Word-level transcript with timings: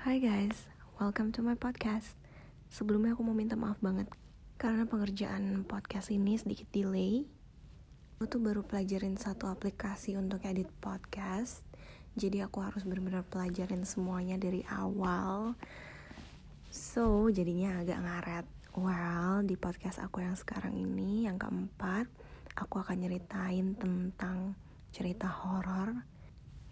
Hai 0.00 0.16
guys, 0.16 0.64
welcome 0.96 1.28
to 1.28 1.44
my 1.44 1.52
podcast. 1.60 2.16
Sebelumnya 2.72 3.12
aku 3.12 3.20
mau 3.20 3.36
minta 3.36 3.52
maaf 3.52 3.76
banget 3.84 4.08
karena 4.56 4.88
pengerjaan 4.88 5.60
podcast 5.68 6.08
ini 6.08 6.40
sedikit 6.40 6.72
delay. 6.72 7.28
Aku 8.16 8.24
tuh 8.24 8.40
baru 8.40 8.64
pelajarin 8.64 9.20
satu 9.20 9.52
aplikasi 9.52 10.16
untuk 10.16 10.40
edit 10.48 10.72
podcast. 10.80 11.60
Jadi 12.16 12.40
aku 12.40 12.64
harus 12.64 12.88
benar-benar 12.88 13.28
pelajarin 13.28 13.84
semuanya 13.84 14.40
dari 14.40 14.64
awal. 14.72 15.52
So, 16.72 17.28
jadinya 17.28 17.84
agak 17.84 18.00
ngaret. 18.00 18.46
Well, 18.80 19.44
di 19.44 19.60
podcast 19.60 20.00
aku 20.00 20.24
yang 20.24 20.32
sekarang 20.32 20.80
ini, 20.80 21.28
yang 21.28 21.36
keempat, 21.36 22.08
aku 22.56 22.80
akan 22.80 23.04
nyeritain 23.04 23.76
tentang 23.76 24.56
cerita 24.96 25.28
horor 25.28 25.92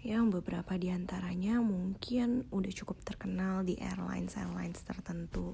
yang 0.08 0.32
beberapa 0.32 0.72
di 0.80 0.88
antaranya 0.88 1.60
mungkin 1.60 2.48
udah 2.48 2.72
cukup 2.72 3.04
terkenal 3.04 3.60
di 3.60 3.76
airlines-airlines 3.76 4.80
tertentu. 4.80 5.52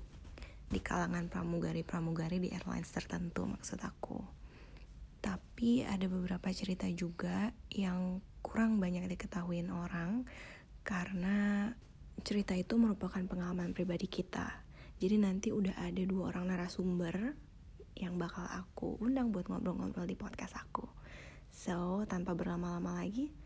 Di 0.71 0.79
kalangan 0.79 1.27
pramugari-pramugari 1.27 2.39
di 2.39 2.55
airlines 2.55 2.87
tertentu 2.95 3.51
maksud 3.51 3.83
aku. 3.83 4.23
Tapi 5.19 5.83
ada 5.83 6.07
beberapa 6.07 6.55
cerita 6.55 6.87
juga 6.87 7.51
yang 7.67 8.23
kurang 8.47 8.79
banyak 8.79 9.11
diketahui 9.11 9.67
orang 9.67 10.23
karena 10.87 11.75
cerita 12.23 12.55
itu 12.55 12.79
merupakan 12.79 13.27
pengalaman 13.27 13.75
pribadi 13.75 14.07
kita. 14.07 14.63
Jadi 15.03 15.19
nanti 15.19 15.51
udah 15.51 15.83
ada 15.83 16.03
dua 16.07 16.31
orang 16.31 16.55
narasumber 16.55 17.35
yang 17.99 18.15
bakal 18.23 18.47
aku 18.47 19.03
undang 19.03 19.35
buat 19.35 19.51
ngobrol-ngobrol 19.51 20.07
di 20.07 20.15
podcast 20.15 20.55
aku. 20.55 20.87
So 21.51 22.07
tanpa 22.07 22.39
berlama-lama 22.39 23.03
lagi 23.03 23.43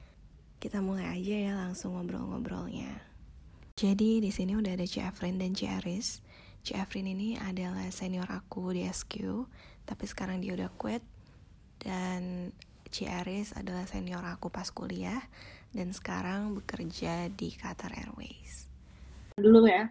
kita 0.58 0.82
mulai 0.82 1.06
aja 1.14 1.36
ya 1.38 1.52
langsung 1.54 1.94
ngobrol-ngobrolnya. 1.94 2.90
Jadi 3.78 4.18
di 4.18 4.30
sini 4.34 4.58
udah 4.58 4.74
ada 4.74 4.82
Ci 4.82 4.98
Afrin 4.98 5.38
dan 5.38 5.54
Ci 5.54 5.70
Aris. 5.70 6.18
Ci 6.66 6.74
Afrin 6.74 7.06
ini 7.06 7.38
adalah 7.38 7.86
senior 7.94 8.27
aku 8.27 8.74
di 8.74 8.83
SQ, 8.83 9.46
tapi 9.86 10.05
sekarang 10.10 10.42
dia 10.42 10.58
udah 10.58 10.66
quit. 10.74 11.06
Dan 11.78 12.50
Ci 12.91 13.06
Aris 13.06 13.55
adalah 13.55 13.86
senior 13.86 14.27
aku 14.27 14.50
pas 14.50 14.66
kuliah 14.74 15.22
dan 15.70 15.94
sekarang 15.94 16.58
bekerja 16.58 17.30
di 17.30 17.55
Qatar 17.55 17.94
Airways. 17.94 18.66
Dulu 19.38 19.62
ya, 19.70 19.86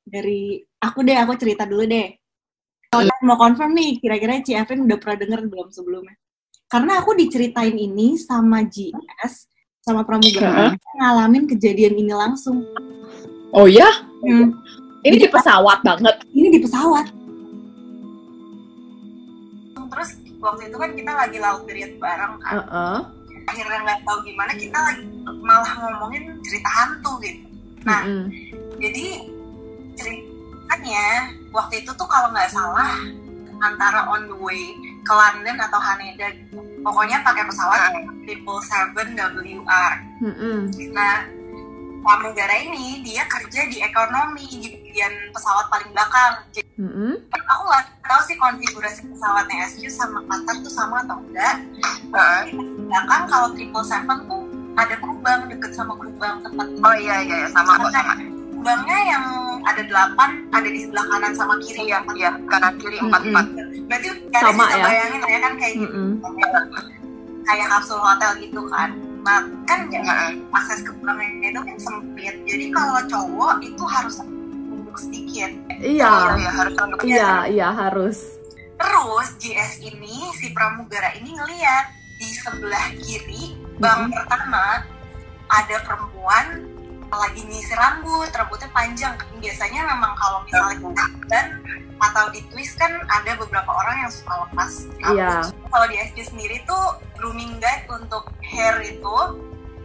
dari 0.00 0.64
aku 0.80 1.04
deh, 1.04 1.20
aku 1.20 1.36
cerita 1.36 1.68
dulu 1.68 1.84
deh. 1.84 2.08
Kalau 2.88 3.12
mau 3.20 3.36
confirm 3.36 3.76
nih, 3.76 4.00
kira-kira 4.00 4.40
Ci 4.40 4.56
Afrin 4.56 4.80
udah 4.88 4.96
pernah 4.96 5.20
denger 5.20 5.44
belum 5.44 5.68
sebelumnya? 5.68 6.16
Karena 6.72 7.04
aku 7.04 7.12
diceritain 7.12 7.76
ini 7.76 8.16
sama 8.16 8.64
GS, 8.64 9.52
sama 9.86 10.02
pramugari 10.02 10.42
uh 10.42 10.74
-huh. 10.74 10.98
ngalamin 10.98 11.46
kejadian 11.46 11.94
ini 11.94 12.10
langsung. 12.10 12.66
Oh 13.54 13.70
ya? 13.70 13.86
Hmm. 14.26 14.58
Ini 15.06 15.14
di 15.22 15.28
pesawat 15.30 15.86
banget. 15.86 16.26
Ini 16.34 16.50
di 16.50 16.58
pesawat. 16.58 17.06
Terus 19.86 20.10
waktu 20.42 20.62
itu 20.66 20.76
kan 20.82 20.90
kita 20.98 21.12
lagi 21.14 21.38
laut 21.38 21.62
period 21.70 22.02
bareng 22.02 22.34
kan. 22.42 22.52
Uh 22.58 22.62
-uh. 22.66 22.98
Akhirnya 23.46 23.78
nggak 23.86 24.02
tahu 24.02 24.18
gimana 24.26 24.52
kita 24.58 24.74
lagi 24.74 25.06
malah 25.38 25.72
ngomongin 25.78 26.34
cerita 26.42 26.66
hantu 26.66 27.22
gitu. 27.22 27.46
Nah, 27.86 28.02
uh 28.02 28.10
-uh. 28.10 28.24
jadi 28.82 29.06
ceritanya 29.94 31.30
waktu 31.54 31.86
itu 31.86 31.94
tuh 31.94 32.08
kalau 32.10 32.34
nggak 32.34 32.50
salah 32.50 33.06
antara 33.62 34.08
on 34.12 34.28
the 34.28 34.36
way 34.36 34.74
ke 35.06 35.12
London 35.12 35.56
atau 35.60 35.78
Haneda 35.80 36.28
gitu 36.34 36.58
pokoknya 36.86 37.18
pakai 37.26 37.42
pesawat 37.50 37.90
triple 38.22 38.62
seven 38.62 39.08
WR. 39.18 39.92
Mm-hmm. 40.22 40.58
Nah, 40.94 41.26
pramugara 42.06 42.54
ini 42.62 43.02
dia 43.02 43.26
kerja 43.26 43.66
di 43.66 43.82
ekonomi 43.82 44.46
di 44.46 44.68
bagian 44.70 45.14
pesawat 45.34 45.66
paling 45.66 45.90
belakang. 45.90 46.34
Jadi, 46.54 46.70
mm-hmm. 46.78 47.12
aku 47.34 47.62
nggak 47.66 47.84
tahu 48.06 48.20
sih 48.30 48.36
konfigurasi 48.38 49.00
pesawatnya 49.10 49.66
SQ 49.66 49.82
sama 49.90 50.22
Qatar 50.30 50.56
tuh 50.62 50.72
sama 50.72 51.02
atau 51.02 51.18
enggak. 51.18 51.56
Uh. 52.14 52.42
Belakang 52.86 53.22
kalau 53.26 53.48
triple 53.58 53.86
seven 53.86 54.18
tuh 54.30 54.42
ada 54.76 54.94
kubang 55.02 55.40
deket 55.50 55.72
sama 55.74 55.98
kubang 55.98 56.38
tempat. 56.46 56.66
Oh 56.86 56.94
iya 56.94 57.24
iya, 57.24 57.36
iya. 57.44 57.48
sama 57.50 57.82
kok 57.82 57.90
sama. 57.90 58.35
Kubangnya 58.56 58.98
yang 59.04 59.24
ada 59.68 59.82
delapan 59.84 60.30
ada 60.50 60.68
di 60.68 60.80
sebelah 60.80 61.06
kanan 61.12 61.32
sama 61.36 61.54
kiri 61.60 61.92
ya, 61.92 62.00
iya 62.16 62.32
kanan 62.48 62.72
kiri 62.80 62.96
empat 62.98 63.22
empat. 63.28 63.46
Berarti 63.86 64.08
sama 64.32 64.64
ya? 64.72 64.84
bayangin 64.84 65.20
ya 65.28 65.38
kan 65.44 65.52
kayak 65.60 65.74
gitu. 65.76 66.00
Kayak 67.46 67.66
kapsul 67.70 68.00
hotel 68.00 68.32
gitu 68.40 68.62
kan. 68.72 68.90
Nah 69.22 69.44
kan 69.68 69.80
jangan 69.92 70.40
akses 70.56 70.80
ke 70.82 70.92
belakangnya 70.98 71.48
itu 71.52 71.60
kan 71.60 71.76
sempit. 71.78 72.34
Jadi 72.48 72.64
kalau 72.72 72.98
cowok 73.06 73.54
itu 73.60 73.84
harus 73.84 74.16
duduk 74.72 74.96
sedikit. 74.96 75.50
Iya. 75.78 76.12
Iya 76.40 76.50
harus 76.56 76.74
iya 77.04 77.32
iya 77.52 77.68
harus. 77.70 78.18
Terus 78.76 79.28
GS 79.40 79.72
ini 79.84 80.32
si 80.40 80.52
pramugara 80.56 81.12
ini 81.16 81.32
ngeliat 81.36 81.92
di 82.16 82.28
sebelah 82.32 82.86
kiri 82.96 83.60
bang 83.76 84.08
mm 84.08 84.08
-hmm. 84.08 84.16
pertama 84.16 84.64
ada 85.46 85.76
perempuan 85.84 86.46
lagi 87.14 87.42
nyisir 87.46 87.78
rambut, 87.78 88.30
rambutnya 88.34 88.70
panjang. 88.74 89.14
Biasanya 89.38 89.80
memang 89.86 90.12
kalau 90.18 90.42
misalnya 90.42 90.90
dan 91.30 91.62
atau 91.96 92.28
di 92.28 92.44
twist 92.52 92.76
kan 92.76 92.92
ada 93.08 93.38
beberapa 93.40 93.70
orang 93.72 94.04
yang 94.04 94.12
suka 94.12 94.34
lepas 94.48 94.72
rambut. 95.00 95.16
Yeah. 95.16 95.42
Kalau 95.70 95.86
di 95.88 95.96
SG 95.96 96.18
sendiri 96.34 96.56
tuh 96.66 96.84
grooming 97.16 97.62
guide 97.62 97.86
untuk 97.88 98.28
hair 98.42 98.76
itu 98.84 99.16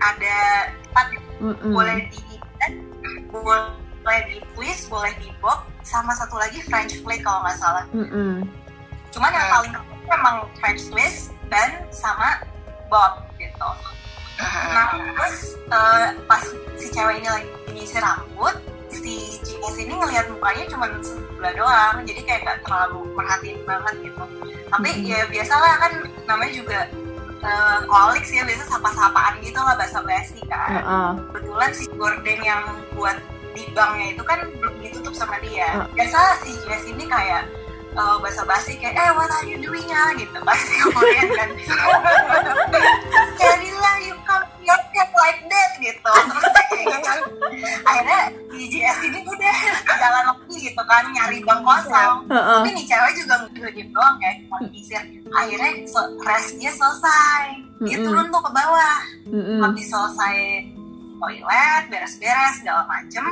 ada 0.02 0.38
empat 0.92 1.08
mm 1.40 1.54
-mm. 1.54 1.72
boleh 1.72 1.98
di 2.10 2.22
boleh 3.30 4.22
di 4.28 4.38
twist, 4.58 4.90
boleh 4.90 5.14
di 5.22 5.30
bob, 5.40 5.62
sama 5.86 6.12
satu 6.18 6.36
lagi 6.36 6.58
French 6.66 7.00
plait 7.06 7.22
kalau 7.22 7.46
nggak 7.46 7.58
salah. 7.58 7.86
Mm 7.94 8.08
-mm. 8.10 8.34
Cuman 9.14 9.30
yang 9.30 9.48
paling 9.50 9.74
memang 10.10 10.36
French 10.58 10.90
twist 10.90 11.32
dan 11.54 11.86
sama 11.94 12.42
bob 12.90 13.24
gitu. 13.38 13.70
Nah 14.74 14.88
terus 15.16 15.56
uh, 15.70 16.06
pas 16.26 16.44
si 16.78 16.88
cewek 16.90 17.22
ini 17.22 17.30
lagi 17.30 17.50
nyisir 17.72 18.02
rambut, 18.02 18.56
si 18.92 19.40
GS 19.46 19.76
ini 19.80 19.94
ngelihat 19.96 20.28
mukanya 20.30 20.66
cuma 20.68 20.86
sebelah 21.02 21.54
doang, 21.56 21.96
jadi 22.04 22.22
kayak 22.28 22.42
gak 22.44 22.60
terlalu 22.68 23.08
perhatiin 23.16 23.60
banget 23.64 23.96
gitu. 24.12 24.24
Tapi 24.72 24.90
hmm. 24.90 25.06
ya 25.08 25.20
biasalah 25.30 25.72
kan 25.80 25.92
namanya 26.28 26.54
juga 26.54 26.80
uh, 27.46 27.80
kolik 27.88 28.24
sih 28.26 28.40
ya 28.40 28.44
biasa 28.46 28.64
sapa-sapaan 28.68 29.40
gitu 29.42 29.60
lah 29.60 29.76
bahasa 29.78 30.00
basi 30.04 30.40
kan. 30.50 30.70
Uh 30.70 30.80
-uh. 30.82 31.12
Kebetulan 31.32 31.72
si 31.74 31.86
gorden 31.96 32.40
yang 32.44 32.64
buat 32.94 33.18
di 33.52 33.68
banknya 33.76 34.16
itu 34.16 34.24
kan 34.24 34.48
belum 34.60 34.76
ditutup 34.80 35.14
sama 35.16 35.38
dia. 35.44 35.86
Uh. 35.86 35.88
Biasa 35.96 36.44
si 36.44 36.52
GS 36.66 36.84
ini 36.92 37.06
kayak 37.08 37.48
uh, 37.96 38.16
bahasa 38.20 38.44
basi 38.48 38.78
kayak 38.80 38.96
eh 38.96 39.12
what 39.16 39.32
are 39.32 39.48
you 39.48 39.60
doing 39.60 39.84
ya 39.88 40.16
gitu 40.16 40.38
pasti 40.44 40.74
kemudian 40.80 41.30
kan 41.40 41.50
jadilah 43.40 43.96
you 44.04 44.11
your 45.10 45.22
like 45.22 45.42
that 45.50 45.72
gitu. 45.82 46.12
Terus 46.12 46.46
gitu 46.82 47.14
akhirnya 47.86 48.22
di 48.52 48.66
JS 48.70 48.98
ini 49.10 49.20
udah 49.26 49.56
jalan 50.02 50.24
lagi 50.34 50.56
gitu 50.70 50.84
kan 50.86 51.04
nyari 51.12 51.40
bank 51.44 51.62
kosong. 51.66 52.16
Uh-uh. 52.30 52.62
tapi 52.62 52.70
nih 52.78 52.86
cewek 52.86 53.12
juga 53.18 53.36
nggak 53.50 53.72
gitu 53.74 53.92
doang 53.92 54.18
ya 54.22 54.32
cuma 54.46 54.58
disir 54.70 55.04
akhirnya 55.34 55.72
so, 55.90 56.02
restnya 56.26 56.72
selesai. 56.74 57.46
Dia 57.82 57.98
mm-hmm. 57.98 58.06
turun 58.06 58.28
tuh 58.30 58.42
ke 58.42 58.52
bawah. 58.54 59.00
Mm-hmm. 59.32 59.60
habis 59.64 59.88
selesai 59.88 60.38
toilet 61.22 61.84
beres-beres 61.88 62.54
segala 62.60 62.84
macem 62.90 63.24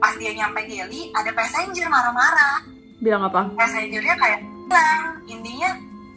pas 0.00 0.12
dia 0.16 0.32
nyampe 0.32 0.60
Delhi 0.66 1.12
ada 1.14 1.30
passenger 1.32 1.86
marah-marah. 1.86 2.64
Bilang 2.98 3.28
apa? 3.28 3.52
Passengernya 3.54 4.16
kayak 4.16 4.40
bilang 4.66 5.22
intinya 5.28 5.70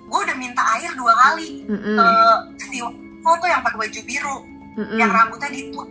gue 0.10 0.20
udah 0.26 0.38
minta 0.42 0.64
air 0.80 0.92
dua 0.98 1.14
kali 1.14 1.70
mm-hmm. 1.70 1.96
ke 1.96 2.10
steward 2.66 2.96
foto 3.22 3.46
yang 3.46 3.62
pakai 3.62 3.78
baju 3.86 4.02
biru 4.08 4.38
mm-hmm. 4.78 4.98
yang 5.00 5.12
rambutnya 5.14 5.50
ditutup 5.50 5.90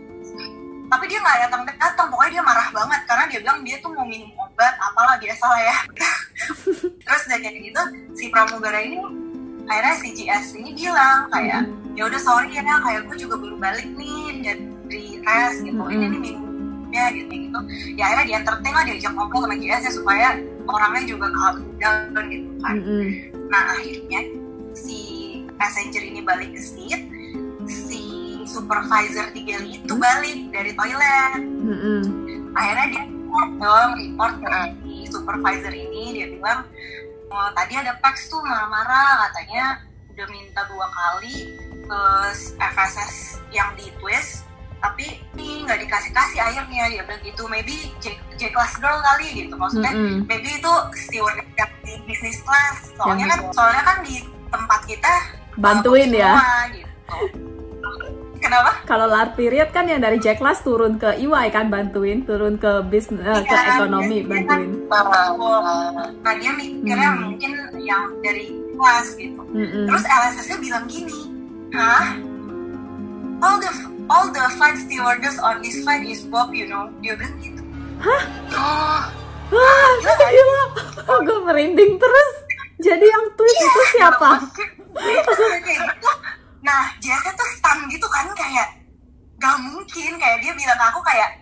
tapi 0.89 1.05
dia 1.05 1.19
nggak 1.21 1.37
datang 1.45 1.61
datang 1.69 2.07
pokoknya 2.09 2.41
dia 2.41 2.43
marah 2.43 2.69
banget 2.73 3.01
karena 3.05 3.23
dia 3.29 3.39
bilang 3.45 3.59
dia 3.61 3.77
tuh 3.77 3.93
mau 3.93 4.05
minum 4.09 4.33
obat 4.41 4.73
apalah 4.81 5.15
biasa 5.21 5.45
lah 5.45 5.61
ya 5.61 5.77
terus 7.05 7.23
kayak 7.29 7.53
gitu 7.61 7.81
si 8.17 8.25
pramugara 8.33 8.81
ini 8.81 8.97
akhirnya 9.69 9.95
si 10.01 10.07
GS 10.17 10.57
ini 10.57 10.73
bilang 10.73 11.29
kayak 11.29 11.69
ya 11.93 12.09
udah 12.09 12.17
sorry 12.17 12.49
ya 12.49 12.65
kayak 12.65 13.05
gue 13.05 13.15
juga 13.21 13.37
baru 13.37 13.55
balik 13.61 13.89
nih 13.93 14.41
dari 14.89 15.21
tes 15.21 15.61
gitu 15.61 15.77
mm-hmm. 15.77 15.93
ini 15.93 16.05
nih 16.09 16.21
minumnya 16.25 17.05
gitu 17.13 17.33
gitu 17.37 17.59
ya 17.93 18.03
akhirnya 18.09 18.25
dia 18.25 18.37
entertain 18.41 18.73
lah 18.73 18.85
diajak 18.89 19.11
ngobrol 19.13 19.45
sama 19.45 19.55
GS 19.61 19.83
ya 19.85 19.91
supaya 19.93 20.27
orangnya 20.65 21.03
juga 21.05 21.27
calm 21.37 21.57
down 21.77 22.25
gitu 22.33 22.49
kan 22.65 22.75
mm-hmm. 22.81 23.05
nah 23.53 23.63
akhirnya 23.77 24.21
si 24.73 24.99
passenger 25.53 26.01
ini 26.01 26.25
balik 26.25 26.49
ke 26.57 26.61
seat 26.61 27.05
supervisor 28.49 29.29
tiga 29.31 29.61
itu 29.61 29.93
balik 29.93 30.49
dari 30.49 30.71
toilet 30.73 31.41
mm-hmm. 31.45 32.01
akhirnya 32.57 32.85
dia 32.89 33.03
report 33.05 33.51
dong 33.61 33.89
report 33.93 34.33
ke 34.41 34.53
si 34.81 34.93
supervisor 35.13 35.73
ini 35.73 36.03
dia 36.17 36.27
bilang 36.33 36.65
oh, 37.29 37.49
tadi 37.53 37.73
ada 37.77 37.93
fax 38.01 38.25
tuh 38.27 38.41
marah-marah 38.41 39.29
katanya 39.29 39.85
udah 40.17 40.27
minta 40.33 40.61
dua 40.65 40.87
kali 40.89 41.53
ke 41.69 42.01
FSS 42.57 43.39
yang 43.53 43.69
di 43.77 43.93
twist 44.01 44.49
tapi 44.79 45.19
ini 45.35 45.67
nggak 45.67 45.85
dikasih 45.85 46.11
kasih 46.15 46.39
airnya 46.39 46.83
dia 46.89 47.03
bilang 47.03 47.21
gitu 47.21 47.43
maybe 47.51 47.91
J, 47.99 48.15
J 48.39 48.49
class 48.49 48.79
girl 48.79 48.97
kali 49.13 49.45
gitu 49.45 49.53
maksudnya 49.59 49.91
Mm-mm. 49.91 50.25
maybe 50.25 50.49
itu 50.55 50.73
steward 51.07 51.37
yang 51.37 51.71
di 51.83 51.93
bisnis 52.07 52.39
class 52.41 52.89
soalnya 52.95 53.27
Yang 53.27 53.31
kan 53.31 53.39
soalnya 53.53 53.83
kan 53.83 53.97
di 54.01 54.15
tempat 54.49 54.81
kita 54.89 55.13
Bantuin 55.59 56.09
ya. 56.15 56.39
semua, 56.39 56.55
gitu. 56.71 57.48
Kenapa 58.39 58.71
Kalau 58.83 59.05
lar 59.05 59.31
period 59.31 59.69
kan 59.69 59.85
yang 59.85 59.99
dari 59.99 60.17
Jack 60.17 60.39
Class 60.39 60.59
turun 60.59 60.95
ke 60.95 61.15
EY 61.15 61.47
kan 61.49 61.67
bantuin, 61.67 62.23
turun 62.23 62.55
ke 62.55 62.81
bisnis 62.83 63.19
eh, 63.19 63.39
ke 63.39 63.51
Iya, 63.51 63.75
ekonomi 63.75 64.23
biasanya 64.23 64.47
bantuin. 64.47 64.69
nah 66.19 66.33
dia 66.33 66.51
mikirnya 66.51 67.09
Hmm. 67.09 67.21
mungkin 67.25 67.51
yang 67.77 68.03
dari 68.19 68.47
kelas 68.71 69.07
gitu 69.13 69.41
Mm-mm. 69.45 69.85
terus 69.85 70.03
LSS-nya 70.03 70.57
bilang 70.57 70.85
gini 70.85 71.19
hah 71.69 72.15
all 73.39 73.57
the 73.57 73.71
all 74.07 74.27
the 74.27 74.45
flight 74.55 74.75
stewardess 74.75 75.35
on 75.37 75.59
this 75.59 75.83
flight 75.83 76.01
is 76.01 76.23
Bob 76.23 76.49
you 76.49 76.65
know 76.65 76.87
dia 76.99 77.13
bilang 77.13 77.35
gitu 77.37 77.61
hah 77.99 78.23
oh 78.55 79.01
Wah, 79.49 79.89
gila. 80.21 80.63
Gue 81.25 81.41
merinding 81.41 81.97
terus. 81.97 82.29
Jadi 82.77 83.01
yang 83.01 83.33
twist 83.33 83.57
itu 83.57 83.81
siapa? 83.91 84.37
nah 86.59 86.91
Jesse 86.99 87.31
tuh 87.33 87.49
stun 87.55 87.79
gitu 87.87 88.07
kan 88.11 88.27
kayak 88.35 88.67
gak 89.39 89.55
mungkin 89.63 90.11
kayak 90.19 90.37
dia 90.43 90.51
bilang 90.51 90.75
ke 90.75 90.85
aku 90.91 90.99
kayak 91.07 91.39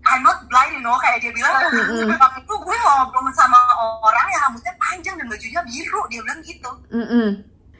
I'm 0.00 0.24
not 0.24 0.48
blind 0.48 0.80
you 0.80 0.82
know 0.84 0.96
kayak 0.96 1.20
dia 1.20 1.32
bilang 1.32 1.52
waktu 1.60 2.40
itu 2.40 2.54
gue 2.56 2.76
ngobrol 2.80 3.28
sama 3.36 3.58
orang 4.00 4.26
yang 4.32 4.40
rambutnya 4.48 4.72
panjang 4.80 5.16
dan 5.20 5.26
bajunya 5.28 5.60
biru 5.64 6.00
dia 6.08 6.20
bilang 6.24 6.40
gitu. 6.40 6.70
Mm-mm. 6.88 7.30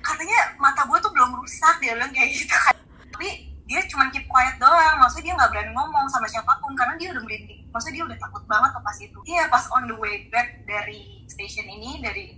katanya 0.01 0.39
mata 0.57 0.89
gue 0.89 0.97
tuh 1.01 1.13
belum 1.13 1.37
rusak 1.41 1.77
dia 1.81 1.93
bilang 1.97 2.13
kayak 2.13 2.33
gitu 2.33 2.57
kan. 2.57 2.77
Tapi 3.13 3.29
dia 3.69 3.81
cuma 3.89 4.09
keep 4.13 4.25
quiet 4.29 4.57
doang 4.57 4.97
maksudnya 5.01 5.33
dia 5.33 5.35
nggak 5.37 5.51
berani 5.53 5.73
ngomong 5.77 6.07
sama 6.09 6.27
siapa 6.29 6.53
pun 6.61 6.73
karena 6.77 6.97
dia 6.97 7.09
udah 7.13 7.23
merinding. 7.25 7.61
Maksudnya 7.73 7.97
dia 8.01 8.05
udah 8.09 8.19
takut 8.21 8.45
banget 8.49 8.71
tuh 8.73 8.83
pas 8.85 8.97
itu. 9.01 9.19
Iya 9.29 9.43
pas 9.49 9.65
on 9.73 9.85
the 9.89 9.97
way 9.97 10.29
back 10.33 10.61
dari 10.65 11.25
station 11.29 11.69
ini 11.69 12.01
dari 12.05 12.37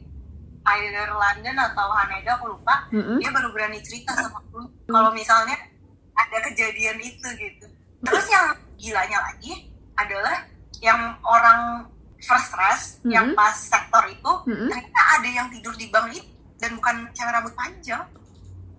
either 0.64 1.10
London 1.10 1.56
atau 1.56 1.86
Haneda 1.90 2.36
aku 2.36 2.46
lupa 2.48 2.86
Mm-mm. 2.88 3.18
dia 3.18 3.30
baru 3.30 3.50
berani 3.50 3.80
cerita 3.80 4.12
sama 4.12 4.38
aku 4.38 4.62
kalau 4.84 5.10
misalnya 5.10 5.58
ada 6.14 6.38
kejadian 6.44 6.98
itu 6.98 7.26
gitu 7.32 7.66
terus 8.00 8.26
yang 8.28 8.46
gilanya 8.76 9.18
lagi 9.22 9.66
adalah 9.94 10.46
yang 10.78 10.98
orang 11.22 11.86
first 12.18 12.50
rush 12.52 12.84
yang 13.04 13.26
Mhm. 13.28 13.34
pas 13.34 13.50
sektor 13.52 14.02
itu 14.04 14.32
Mm-mm. 14.46 14.68
ternyata 14.68 15.02
ada 15.12 15.28
yang 15.28 15.46
tidur 15.48 15.74
di 15.74 15.86
bank 15.88 16.10
itu 16.10 16.22
dan 16.56 16.74
bukan 16.74 16.94
cewek 17.12 17.32
rambut 17.32 17.54
panjang 17.54 18.02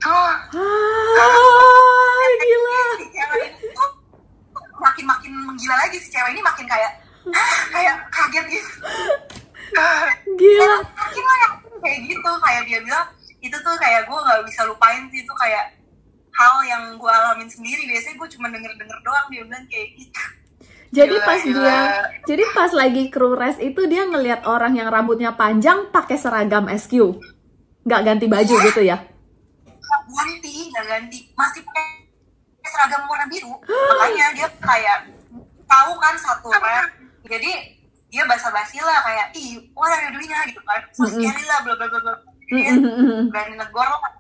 oh 0.02 0.32
Ah, 0.56 2.24
gila. 2.38 2.80
si 2.98 3.06
cewek 3.10 3.40
itu 3.50 3.68
tuh 3.70 3.90
makin 4.78 5.06
makin 5.06 5.32
menggila 5.42 5.76
lagi 5.78 5.98
si 5.98 6.08
cewek 6.08 6.32
ini 6.32 6.42
makin 6.42 6.64
kayak 6.66 6.92
"Hah?" 7.26 7.60
kayak 7.70 7.96
kaget 8.10 8.46
gitu 8.50 8.72
Gila. 10.34 10.78
makin 10.94 11.24
lah 11.24 11.38
yang 11.40 11.54
kayak 11.84 12.00
gitu 12.08 12.32
kayak 12.40 12.62
dia 12.66 12.80
bilang 12.82 13.08
itu 13.44 13.58
tuh 13.60 13.76
kayak 13.76 14.08
gue 14.08 14.16
nggak 14.16 14.42
bisa 14.48 14.62
lupain 14.64 15.04
sih 15.12 15.20
itu 15.20 15.34
kayak 15.36 15.76
hal 16.34 16.56
yang 16.66 16.84
gue 16.98 17.12
alamin 17.12 17.50
sendiri. 17.52 17.84
Biasanya 17.86 18.16
gue 18.18 18.30
cuma 18.40 18.48
denger 18.50 18.74
denger 18.80 19.00
doang 19.06 19.28
dia 19.30 19.44
bilang 19.46 19.66
kayak 19.70 19.88
gitu. 20.00 20.24
Jadi 20.94 21.16
Gila, 21.18 21.26
pas 21.26 21.42
gila. 21.42 21.58
dia, 21.58 21.80
jadi 22.30 22.44
pas 22.54 22.70
lagi 22.70 23.04
crew 23.10 23.34
rest 23.34 23.58
itu 23.58 23.82
dia 23.90 24.06
ngelihat 24.06 24.46
orang 24.46 24.78
yang 24.78 24.94
rambutnya 24.94 25.34
panjang 25.34 25.90
pakai 25.90 26.22
seragam 26.22 26.70
SQ, 26.70 27.18
nggak 27.82 28.02
ganti 28.06 28.30
baju 28.30 28.56
gitu 28.70 28.82
ya? 28.86 29.02
Nggak 29.66 30.02
ganti 30.06 30.54
nggak 30.70 30.86
ganti. 30.86 31.20
Masih 31.34 31.66
pakai 31.66 31.86
seragam 32.70 33.10
warna 33.10 33.26
biru. 33.26 33.58
Makanya 33.66 34.38
dia 34.38 34.48
kayak 34.62 35.10
tahu 35.66 35.92
kan 35.98 36.14
satu 36.14 36.54
rep. 36.54 36.86
Jadi 37.26 37.52
dia 38.14 38.30
basa-basi 38.30 38.78
lah 38.78 39.02
kayak 39.02 39.34
ih 39.34 39.58
what 39.74 39.90
are 39.90 40.06
you 40.06 40.14
doing 40.14 40.30
ya?" 40.30 40.46
gitu 40.46 40.62
kan. 40.62 40.86
So 40.94 41.10
scary 41.10 41.44
lah 41.50 41.66
bla 41.66 41.74
bla 41.74 41.90
bla 41.90 42.00
bla 42.06 42.14
berani 43.34 43.56
negor 43.58 43.88
lah. 43.90 44.14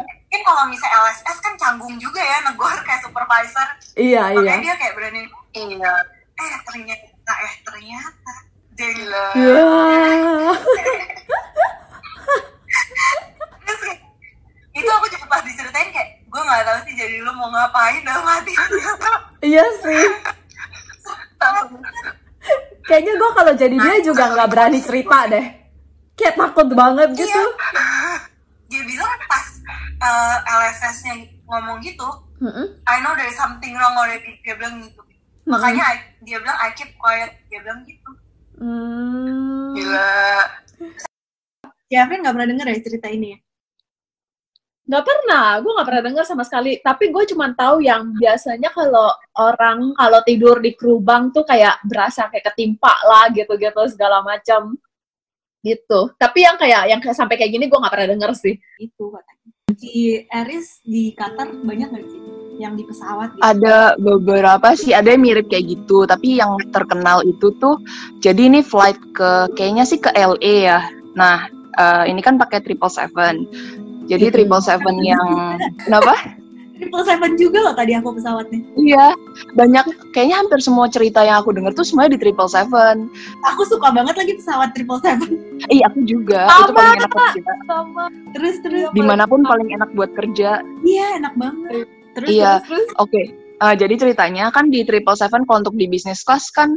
Mungkin 0.00 0.40
kalau 0.40 0.64
misalnya 0.72 0.96
LSS 1.04 1.38
kan 1.44 1.54
canggung 1.60 2.00
juga 2.00 2.24
ya 2.24 2.40
negor 2.48 2.72
kayak 2.88 3.04
supervisor. 3.04 3.68
Iya 4.00 4.32
iya. 4.32 4.40
makanya 4.40 4.60
dia 4.64 4.74
kayak 4.80 4.94
berani 4.96 5.20
iya. 5.52 5.92
Eh 6.40 6.54
ternyata 6.64 7.32
eh 7.44 7.54
ternyata. 7.60 8.34
Deng 8.74 9.06
Ya. 9.06 9.22
Terus 13.62 13.80
kayak, 13.86 14.00
itu 14.74 14.90
aku 14.90 15.06
juga 15.14 15.26
pas 15.30 15.46
diceritain 15.46 15.94
kayak 15.94 16.26
gue 16.26 16.42
nggak 16.42 16.66
tahu 16.66 16.78
sih 16.90 16.94
jadi 16.98 17.22
lu 17.22 17.30
mau 17.38 17.46
ngapain 17.54 18.02
dalam 18.02 18.26
hati 18.26 18.50
Iya 19.46 19.62
sih. 19.78 20.02
Kayaknya 22.84 23.14
gue 23.16 23.30
kalau 23.32 23.52
jadi 23.54 23.76
dia 23.76 23.96
juga 24.00 24.24
nggak 24.30 24.48
berani 24.48 24.78
cerita 24.78 25.18
deh. 25.26 25.46
Kayak 26.14 26.34
takut 26.36 26.68
banget 26.70 27.08
gitu. 27.16 27.26
Iya. 27.26 27.44
dia 28.64 28.82
bilang 28.82 29.06
pas 29.28 29.46
uh, 30.02 30.36
LSS-nya 30.42 31.14
ngomong 31.46 31.78
gitu 31.78 32.08
Mm-mm. 32.42 32.66
I 32.88 32.98
know 33.04 33.14
there 33.14 33.28
is 33.28 33.38
something 33.38 33.70
wrong 33.76 33.94
already 33.94 34.40
dia 34.42 34.58
bilang 34.58 34.82
gitu 34.82 34.98
makanya 35.46 35.94
I- 35.94 36.10
dia 36.24 36.42
bilang 36.42 36.58
I 36.58 36.74
keep 36.74 36.90
quiet 36.98 37.38
dia 37.46 37.62
bilang 37.62 37.86
gitu 37.86 38.10
Hmm. 38.54 39.74
Kevin 41.86 42.22
nggak 42.22 42.34
pernah 42.34 42.48
denger 42.48 42.66
ya 42.70 42.78
cerita 42.80 43.08
ini 43.10 43.34
ya? 43.34 43.38
Nggak 44.84 45.04
pernah, 45.08 45.64
gue 45.64 45.72
nggak 45.72 45.88
pernah 45.88 46.04
dengar 46.04 46.24
sama 46.28 46.44
sekali. 46.44 46.76
Tapi 46.84 47.08
gue 47.08 47.24
cuma 47.32 47.48
tahu 47.56 47.80
yang 47.80 48.12
biasanya 48.20 48.68
kalau 48.68 49.08
orang 49.40 49.96
kalau 49.96 50.20
tidur 50.28 50.60
di 50.60 50.76
kerubang 50.76 51.32
tuh 51.32 51.44
kayak 51.48 51.80
berasa 51.88 52.28
kayak 52.28 52.52
ketimpa 52.52 52.92
lah 53.08 53.32
gitu-gitu 53.32 53.80
segala 53.88 54.20
macam 54.20 54.76
gitu. 55.64 56.12
Tapi 56.20 56.44
yang 56.44 56.60
kayak 56.60 56.92
yang 56.92 57.00
kayak 57.00 57.16
sampai 57.16 57.40
kayak 57.40 57.56
gini 57.56 57.64
gue 57.64 57.80
nggak 57.80 57.92
pernah 57.96 58.08
denger 58.12 58.30
sih. 58.36 58.54
Itu 58.76 59.08
katanya. 59.08 59.42
Di 59.72 60.28
Eris 60.28 60.84
di 60.84 61.16
Qatar 61.16 61.48
banyak 61.64 61.88
nggak 61.88 62.06
sih 62.12 62.22
yang 62.58 62.78
di 62.78 62.84
pesawat 62.86 63.34
gitu? 63.34 63.42
Ada 63.42 63.98
beberapa 63.98 64.68
sih, 64.78 64.94
ada 64.94 65.10
yang 65.10 65.22
mirip 65.24 65.50
kayak 65.50 65.74
gitu. 65.74 66.06
Tapi 66.06 66.38
yang 66.38 66.60
terkenal 66.70 67.24
itu 67.26 67.50
tuh, 67.58 67.80
jadi 68.22 68.46
ini 68.46 68.60
flight 68.62 68.98
ke, 69.14 69.50
kayaknya 69.58 69.84
sih 69.88 69.98
ke 69.98 70.10
LA 70.14 70.54
ya. 70.70 70.80
Nah, 71.18 71.50
eh, 71.78 72.04
ini 72.10 72.20
kan 72.22 72.38
pakai 72.38 72.62
triple 72.62 72.90
seven. 72.90 73.48
Jadi 74.08 74.24
triple 74.30 74.62
seven 74.62 74.94
yang, 75.00 75.22
kenapa? 75.84 76.14
Triple 76.74 77.06
Seven 77.06 77.38
juga 77.38 77.58
loh 77.70 77.74
tadi 77.78 77.94
aku 77.94 78.18
pesawatnya. 78.18 78.60
Iya, 78.74 79.14
banyak. 79.54 80.10
Kayaknya 80.10 80.36
hampir 80.42 80.58
semua 80.58 80.90
cerita 80.90 81.22
yang 81.22 81.38
aku 81.40 81.54
denger 81.54 81.70
tuh 81.72 81.86
semuanya 81.86 82.18
di 82.18 82.20
triple 82.20 82.50
seven. 82.50 83.06
Aku 83.54 83.62
suka 83.62 83.94
banget 83.94 84.18
lagi 84.18 84.34
pesawat 84.36 84.74
Triple 84.74 84.98
Seven. 85.00 85.30
Iya, 85.70 85.86
aku 85.88 86.02
juga. 86.02 86.50
Sama. 86.50 86.60
Itu 86.60 86.72
paling 86.74 86.98
enak 86.98 87.10
buat 87.14 87.30
kita. 87.38 87.52
Sama. 87.70 88.04
Terus 88.34 88.56
terus. 88.66 88.88
Di 88.90 89.02
mana 89.06 89.24
pun 89.24 89.40
paling 89.46 89.70
enak 89.70 89.90
buat 89.94 90.10
kerja. 90.18 90.60
Iya 90.82 91.06
enak 91.22 91.34
banget. 91.38 91.86
Terus 92.18 92.28
Iya. 92.28 92.52
terus 92.66 92.66
terus. 92.66 92.88
Oke, 92.98 93.22
eh, 93.38 93.74
jadi 93.78 93.94
ceritanya 93.94 94.50
kan 94.50 94.66
di 94.68 94.82
triple 94.82 95.16
seven 95.16 95.46
kalau 95.46 95.62
untuk 95.62 95.78
di 95.78 95.86
bisnis 95.86 96.26
kelas 96.26 96.50
kan 96.50 96.74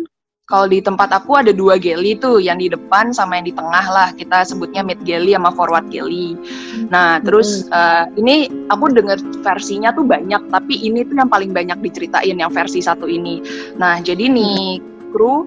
kalau 0.47 0.71
di 0.71 0.79
tempat 0.79 1.11
aku 1.11 1.35
ada 1.35 1.51
dua 1.51 1.75
galley 1.75 2.15
tuh, 2.15 2.39
yang 2.39 2.63
di 2.63 2.71
depan 2.71 3.11
sama 3.11 3.35
yang 3.35 3.51
di 3.51 3.55
tengah 3.55 3.85
lah. 3.91 4.09
Kita 4.15 4.47
sebutnya 4.47 4.79
mid 4.79 5.03
galley 5.03 5.35
sama 5.35 5.51
forward 5.51 5.91
galley. 5.91 6.39
Nah, 6.87 7.19
terus 7.19 7.67
eh, 7.67 8.07
ini 8.15 8.47
aku 8.71 8.95
dengar 8.95 9.19
versinya 9.43 9.91
tuh 9.91 10.07
banyak, 10.07 10.39
tapi 10.47 10.79
ini 10.87 11.03
tuh 11.03 11.19
yang 11.19 11.27
paling 11.27 11.51
banyak 11.51 11.75
diceritain 11.83 12.39
yang 12.39 12.47
versi 12.47 12.79
satu 12.79 13.11
ini. 13.11 13.43
Nah, 13.75 13.99
jadi 13.99 14.31
nih 14.31 14.79
kru 15.11 15.43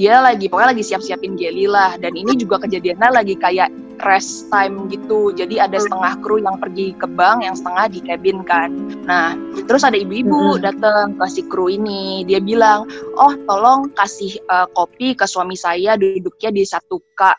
dia 0.00 0.24
lagi 0.24 0.48
pokoknya 0.48 0.72
lagi 0.72 0.80
siap-siapin 0.80 1.36
galley 1.36 1.68
lah. 1.68 2.00
Dan 2.00 2.16
ini 2.16 2.32
juga 2.40 2.56
kejadiannya 2.64 3.20
lagi 3.20 3.36
kayak 3.36 3.68
rest 4.00 4.48
time 4.48 4.88
gitu. 4.88 5.28
Jadi 5.36 5.60
ada 5.60 5.76
setengah 5.76 6.16
kru 6.24 6.40
yang 6.40 6.56
pergi 6.56 6.96
ke 6.96 7.04
bank 7.04 7.44
yang 7.44 7.52
setengah 7.52 7.92
di 7.92 8.00
cabin 8.08 8.40
kan. 8.48 8.72
Nah 9.04 9.36
terus 9.68 9.84
ada 9.84 10.00
ibu-ibu 10.00 10.56
Mm-mm. 10.56 10.64
datang 10.64 11.20
ke 11.20 11.24
si 11.28 11.44
kru 11.44 11.68
ini. 11.68 12.24
Dia 12.24 12.40
bilang 12.40 12.88
oh 13.20 13.36
tolong 13.44 13.92
kasih 13.92 14.40
eh, 14.40 14.66
kopi 14.72 15.12
ke 15.12 15.28
suami 15.28 15.52
saya 15.52 16.00
duduknya 16.00 16.48
di 16.48 16.64
satu 16.64 16.96
kak 17.12 17.36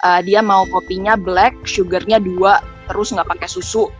Eh, 0.00 0.20
dia 0.24 0.40
mau 0.40 0.64
kopinya 0.64 1.12
black 1.12 1.52
sugarnya 1.68 2.16
dua 2.16 2.64
terus 2.88 3.12
nggak 3.12 3.36
pakai 3.36 3.48
susu 3.52 3.92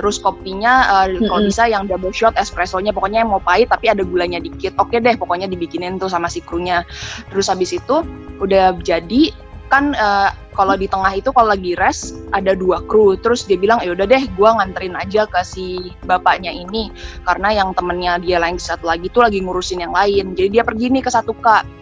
terus 0.00 0.16
kopinya 0.16 1.04
eh, 1.04 1.20
kalau 1.20 1.44
Mm-mm. 1.44 1.52
bisa 1.52 1.68
yang 1.68 1.84
double 1.84 2.08
shot 2.08 2.32
espressonya 2.40 2.96
pokoknya 2.96 3.20
yang 3.20 3.36
mau 3.36 3.44
pahit 3.44 3.68
tapi 3.68 3.92
ada 3.92 4.00
gulanya 4.00 4.40
dikit. 4.40 4.72
Oke 4.80 4.96
deh 4.96 5.12
pokoknya 5.20 5.44
dibikinin 5.44 6.00
tuh 6.00 6.08
sama 6.08 6.32
si 6.32 6.40
krunya. 6.40 6.88
Terus 7.28 7.52
habis 7.52 7.76
itu 7.76 8.00
udah 8.40 8.80
jadi 8.80 9.36
kan 9.68 9.92
eh, 9.92 10.32
kalau 10.56 10.74
di 10.74 10.88
tengah 10.88 11.12
itu 11.12 11.28
kalau 11.36 11.52
lagi 11.52 11.76
rest 11.76 12.16
ada 12.32 12.56
dua 12.56 12.80
kru. 12.88 13.20
Terus 13.20 13.44
dia 13.44 13.60
bilang 13.60 13.84
ya 13.84 13.92
udah 13.92 14.08
deh 14.08 14.24
gua 14.40 14.56
nganterin 14.56 14.96
aja 14.96 15.28
ke 15.28 15.44
si 15.44 15.92
bapaknya 16.08 16.48
ini. 16.48 16.88
Karena 17.28 17.52
yang 17.52 17.76
temennya 17.76 18.16
dia 18.24 18.40
lain 18.40 18.56
satu 18.56 18.88
lagi 18.88 19.12
tuh 19.12 19.28
lagi 19.28 19.44
ngurusin 19.44 19.84
yang 19.84 19.92
lain. 19.92 20.32
Jadi 20.32 20.48
dia 20.48 20.64
pergi 20.64 20.88
nih 20.88 21.04
ke 21.04 21.12
satu 21.12 21.36
kak 21.44 21.79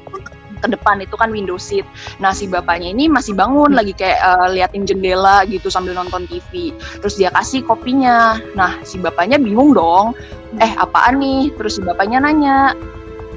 ke 0.59 0.69
depan 0.69 1.01
itu 1.03 1.15
kan 1.15 1.31
window 1.31 1.57
seat. 1.57 1.87
Nah 2.19 2.35
si 2.35 2.51
bapaknya 2.51 2.91
ini 2.93 3.07
masih 3.07 3.35
bangun 3.35 3.75
lagi 3.75 3.95
kayak 3.95 4.19
uh, 4.21 4.51
liatin 4.51 4.85
jendela 4.85 5.47
gitu 5.47 5.71
sambil 5.71 5.95
nonton 5.95 6.27
TV. 6.27 6.75
Terus 7.01 7.15
dia 7.17 7.31
kasih 7.33 7.63
kopinya. 7.65 8.39
Nah 8.59 8.79
si 8.83 8.99
bapaknya 8.99 9.39
bingung 9.39 9.73
dong. 9.73 10.13
Eh 10.59 10.73
apaan 10.77 11.21
nih? 11.21 11.53
Terus 11.57 11.79
si 11.79 11.81
bapaknya 11.85 12.25
nanya, 12.25 12.73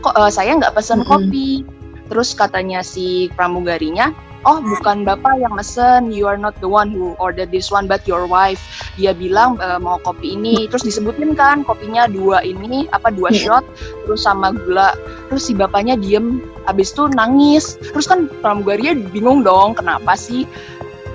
kok 0.02 0.16
uh, 0.16 0.32
saya 0.32 0.56
nggak 0.58 0.74
pesen 0.74 1.04
kopi? 1.04 1.68
Terus 2.12 2.36
katanya 2.36 2.84
si 2.84 3.32
pramugarinya, 3.40 4.12
oh 4.46 4.60
bukan 4.62 5.06
bapak 5.06 5.38
yang 5.38 5.54
mesen, 5.54 6.10
you 6.10 6.26
are 6.26 6.38
not 6.38 6.58
the 6.62 6.70
one 6.70 6.90
who 6.90 7.14
ordered 7.22 7.54
this 7.54 7.70
one, 7.70 7.86
but 7.86 8.02
your 8.10 8.26
wife. 8.26 8.62
Dia 8.98 9.14
bilang 9.14 9.62
e, 9.62 9.78
mau 9.78 10.02
kopi 10.02 10.34
ini, 10.34 10.66
terus 10.70 10.82
disebutin 10.86 11.38
kan 11.38 11.62
kopinya 11.62 12.10
dua 12.10 12.42
ini, 12.42 12.90
apa 12.92 13.14
dua 13.14 13.30
shot, 13.30 13.66
terus 14.06 14.26
sama 14.26 14.54
gula. 14.54 14.98
Terus 15.30 15.50
si 15.50 15.54
bapaknya 15.54 15.98
diem, 15.98 16.42
abis 16.66 16.94
itu 16.94 17.10
nangis. 17.14 17.78
Terus 17.94 18.10
kan 18.10 18.28
pramugarinya 18.42 18.98
bingung 19.14 19.46
dong, 19.46 19.78
kenapa 19.78 20.18
sih? 20.18 20.50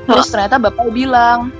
Terus 0.06 0.30
ternyata 0.30 0.62
bapak 0.62 0.95
bilang, 0.95 1.50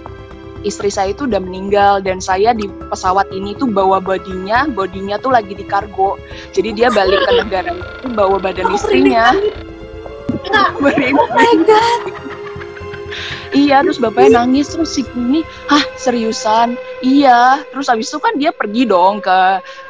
istri 0.63 0.91
saya 0.91 1.15
itu 1.15 1.27
udah 1.27 1.43
meninggal 1.43 2.03
dan 2.03 2.23
saya 2.23 2.55
di 2.55 2.71
pesawat 2.91 3.31
ini 3.35 3.55
tuh 3.59 3.71
bawa 3.71 4.03
bodinya, 4.03 4.67
bodinya 4.71 5.19
tuh 5.19 5.35
lagi 5.35 5.55
di 5.55 5.67
kargo. 5.67 6.19
Jadi 6.55 6.75
dia 6.79 6.89
balik 6.91 7.23
ke 7.27 7.33
negara 7.43 7.71
itu 7.75 8.07
bawa 8.15 8.39
badan 8.39 8.71
istrinya. 8.75 9.35
Oh 10.55 11.29
my 11.35 11.53
god. 11.67 12.03
Iya, 13.57 13.81
terus 13.81 13.97
bapaknya 13.97 14.45
nangis 14.45 14.69
terus 14.69 14.93
si 14.93 15.03
ini, 15.17 15.41
hah 15.71 15.81
seriusan? 15.97 16.77
Iya, 17.01 17.65
terus 17.73 17.89
abis 17.89 18.13
itu 18.13 18.19
kan 18.21 18.37
dia 18.37 18.53
pergi 18.53 18.85
dong 18.85 19.25
ke 19.25 19.39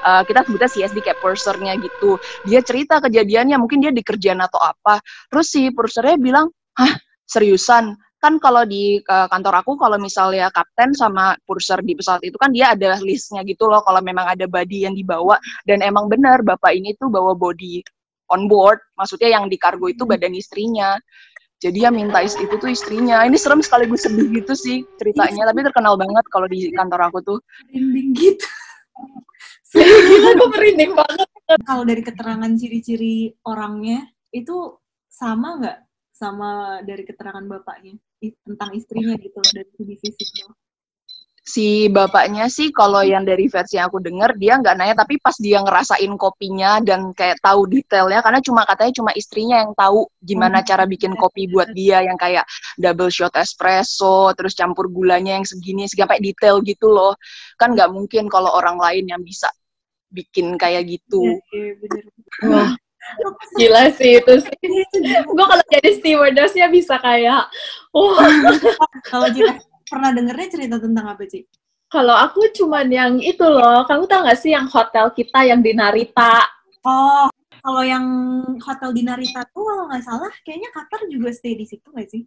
uh, 0.06 0.22
kita 0.22 0.46
sebutnya 0.46 0.70
CSD 0.70 1.02
kayak 1.02 1.18
pursernya 1.18 1.74
gitu. 1.80 2.20
Dia 2.46 2.62
cerita 2.62 3.02
kejadiannya, 3.02 3.58
mungkin 3.58 3.82
dia 3.82 3.90
di 3.90 4.06
kerjaan 4.06 4.38
atau 4.38 4.62
apa. 4.62 5.02
Terus 5.32 5.46
si 5.50 5.72
pursernya 5.74 6.14
bilang, 6.20 6.46
hah 6.78 6.94
seriusan? 7.26 7.96
kan 8.16 8.40
kalau 8.40 8.64
di 8.64 8.98
uh, 9.06 9.28
kantor 9.28 9.62
aku 9.62 9.76
kalau 9.76 10.00
misalnya 10.00 10.48
kapten 10.50 10.90
sama 10.96 11.36
purser 11.44 11.78
di 11.84 11.92
pesawat 11.94 12.24
itu 12.24 12.34
kan 12.40 12.50
dia 12.50 12.72
ada 12.72 12.96
listnya 13.04 13.44
gitu 13.44 13.68
loh 13.68 13.84
kalau 13.84 14.00
memang 14.00 14.24
ada 14.24 14.48
body 14.48 14.88
yang 14.88 14.96
dibawa 14.96 15.36
dan 15.68 15.84
emang 15.84 16.08
benar 16.08 16.40
bapak 16.40 16.74
ini 16.74 16.96
tuh 16.96 17.12
bawa 17.12 17.36
body 17.36 17.84
on 18.32 18.50
board 18.50 18.78
maksudnya 18.98 19.34
yang 19.38 19.50
di 19.50 19.56
kargo 19.58 19.90
itu 19.90 20.02
badan 20.06 20.34
istrinya 20.34 20.98
jadi 21.56 21.88
ya 21.88 21.90
minta 21.90 22.20
ist 22.20 22.36
itu 22.36 22.52
tuh 22.60 22.68
istrinya 22.68 23.24
ini 23.24 23.40
serem 23.40 23.64
sekaligus 23.64 24.04
sedih 24.04 24.28
gitu 24.28 24.52
sih 24.52 24.84
ceritanya 25.00 25.48
tapi 25.48 25.64
terkenal 25.64 25.96
banget 25.96 26.24
kalau 26.28 26.44
di 26.44 26.68
kantor 26.72 27.08
aku 27.08 27.18
tuh 27.24 27.38
Merinding 27.72 28.12
gitu. 28.12 28.46
Gila 29.76 30.30
gue 30.40 30.48
merinding 30.56 30.92
banget. 30.96 31.28
Kalau 31.68 31.84
dari 31.84 32.02
keterangan 32.02 32.52
ciri-ciri 32.56 33.36
orangnya 33.44 34.08
itu 34.32 34.80
sama 35.10 35.60
nggak 35.60 35.78
sama 36.16 36.80
dari 36.80 37.04
keterangan 37.04 37.44
bapaknya 37.44 38.00
tentang 38.20 38.70
istrinya 38.72 39.14
gitu 39.20 39.38
dari 39.52 39.68
segi 39.76 39.94
fisiknya? 40.00 40.48
Si 41.46 41.86
bapaknya 41.86 42.50
sih 42.50 42.74
kalau 42.74 43.06
yang 43.06 43.22
dari 43.22 43.46
versi 43.46 43.78
yang 43.78 43.86
aku 43.86 44.02
dengar 44.02 44.34
dia 44.34 44.58
nggak 44.58 44.74
nanya 44.74 44.98
tapi 44.98 45.14
pas 45.22 45.38
dia 45.38 45.62
ngerasain 45.62 46.10
kopinya 46.18 46.82
dan 46.82 47.14
kayak 47.14 47.38
tahu 47.38 47.70
detailnya 47.70 48.18
karena 48.18 48.42
cuma 48.42 48.66
katanya 48.66 48.92
cuma 48.98 49.14
istrinya 49.14 49.62
yang 49.62 49.70
tahu 49.78 50.10
gimana 50.18 50.58
Hmm. 50.58 50.66
cara 50.66 50.84
bikin 50.90 51.14
kopi 51.14 51.46
buat 51.46 51.70
dia 51.70 52.02
yang 52.02 52.18
kayak 52.18 52.42
double 52.74 53.14
shot 53.14 53.30
espresso 53.38 54.34
terus 54.34 54.58
campur 54.58 54.90
gulanya 54.90 55.38
yang 55.38 55.46
segini 55.46 55.86
sampai 55.86 56.18
detail 56.18 56.58
gitu 56.66 56.90
loh 56.90 57.14
kan 57.54 57.78
nggak 57.78 57.94
mungkin 57.94 58.26
kalau 58.26 58.50
orang 58.50 58.74
lain 58.82 59.06
yang 59.06 59.22
bisa 59.22 59.46
bikin 60.10 60.58
kayak 60.58 60.82
gitu 60.90 61.22
Iya, 61.54 61.78
iya. 61.78 62.02
Wah, 62.50 62.70
gila 63.54 63.86
sih 63.94 64.18
itu 64.18 64.34
sih. 64.42 64.58
Gue 65.30 65.46
kalau 65.46 65.62
jadi 65.70 65.94
stewardessnya 65.94 66.66
bisa 66.74 66.98
kayak, 66.98 67.46
wah. 67.94 68.18
Kalau 69.06 69.30
Cik 69.30 69.62
pernah 69.86 70.10
dengernya 70.12 70.48
cerita 70.50 70.76
tentang 70.82 71.06
apa 71.08 71.22
Cik? 71.24 71.44
Kalau 71.86 72.18
aku 72.18 72.50
cuman 72.50 72.86
yang 72.90 73.12
itu 73.22 73.46
loh, 73.46 73.86
kamu 73.86 74.10
tau 74.10 74.26
gak 74.26 74.38
sih 74.42 74.50
yang 74.50 74.66
hotel 74.66 75.14
kita 75.14 75.46
yang 75.46 75.62
di 75.62 75.70
Narita? 75.70 76.42
Oh, 76.82 77.30
kalau 77.62 77.82
yang 77.86 78.02
hotel 78.58 78.90
di 78.90 79.02
Narita 79.06 79.46
tuh 79.50 79.62
kalau 79.62 79.90
nggak 79.90 80.02
salah 80.02 80.30
kayaknya 80.42 80.70
Qatar 80.70 81.06
juga 81.10 81.30
stay 81.34 81.54
di 81.54 81.66
situ 81.66 81.86
nggak 81.86 82.10
sih? 82.10 82.22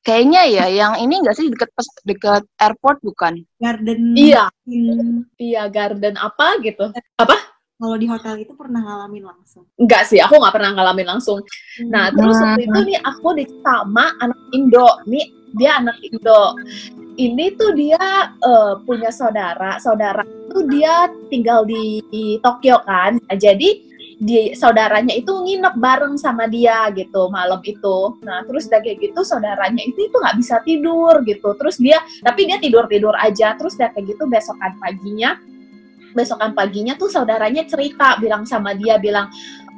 kayaknya 0.00 0.48
ya 0.48 0.64
yang 0.72 0.96
ini 0.96 1.20
nggak 1.20 1.36
sih 1.36 1.52
deket 1.52 1.68
deket 2.08 2.48
airport 2.56 3.04
bukan 3.04 3.44
Garden 3.60 4.16
Iya, 4.16 4.48
Inn. 4.64 5.28
iya 5.36 5.68
garden 5.68 6.16
apa 6.16 6.56
gitu. 6.64 6.88
kalau 7.80 7.96
di 7.96 8.08
hotel 8.08 8.40
itu 8.40 8.52
pernah 8.56 8.80
ngalamin 8.80 9.24
langsung. 9.24 9.64
Enggak 9.80 10.04
sih, 10.04 10.20
aku 10.20 10.36
nggak 10.36 10.52
pernah 10.52 10.72
ngalamin 10.76 11.16
langsung. 11.16 11.40
Nah, 11.88 12.12
terus 12.12 12.36
Hmm. 12.36 12.44
waktu 12.48 12.60
itu 12.68 12.78
nih 12.92 12.98
aku 13.00 13.28
di 13.36 13.44
sama 13.64 14.12
anak 14.20 14.40
Indo. 14.52 14.88
Nih, 15.08 15.24
dia 15.54 15.80
anak 15.80 15.98
Indo. 16.04 16.56
Ini 17.20 17.58
tuh 17.58 17.76
dia 17.76 18.32
eh, 18.32 18.74
punya 18.86 19.10
saudara. 19.12 19.76
Saudara 19.82 20.24
tuh 20.50 20.64
dia 20.70 21.10
tinggal 21.28 21.66
di, 21.68 22.00
di 22.08 22.38
Tokyo 22.40 22.80
kan. 22.86 23.20
Nah, 23.20 23.36
jadi 23.36 23.90
di 24.20 24.52
saudaranya 24.52 25.16
itu 25.16 25.32
nginep 25.32 25.80
bareng 25.80 26.20
sama 26.20 26.44
dia 26.44 26.92
gitu 26.92 27.32
malam 27.32 27.60
itu. 27.64 28.20
Nah, 28.20 28.44
terus 28.44 28.68
udah 28.68 28.80
kayak 28.84 29.00
gitu 29.00 29.24
saudaranya 29.24 29.80
itu 29.80 30.08
itu 30.08 30.16
nggak 30.16 30.36
bisa 30.36 30.60
tidur 30.64 31.24
gitu. 31.24 31.56
Terus 31.56 31.76
dia 31.80 31.98
tapi 32.20 32.48
dia 32.48 32.60
tidur-tidur 32.60 33.16
aja. 33.16 33.56
Terus 33.56 33.80
udah 33.80 33.90
kayak 33.96 34.16
gitu 34.16 34.24
besokan 34.28 34.76
paginya 34.76 35.40
besokan 36.14 36.52
paginya 36.58 36.98
tuh 36.98 37.06
saudaranya 37.06 37.62
cerita 37.66 38.18
bilang 38.18 38.42
sama 38.42 38.74
dia 38.74 38.98
bilang 38.98 39.30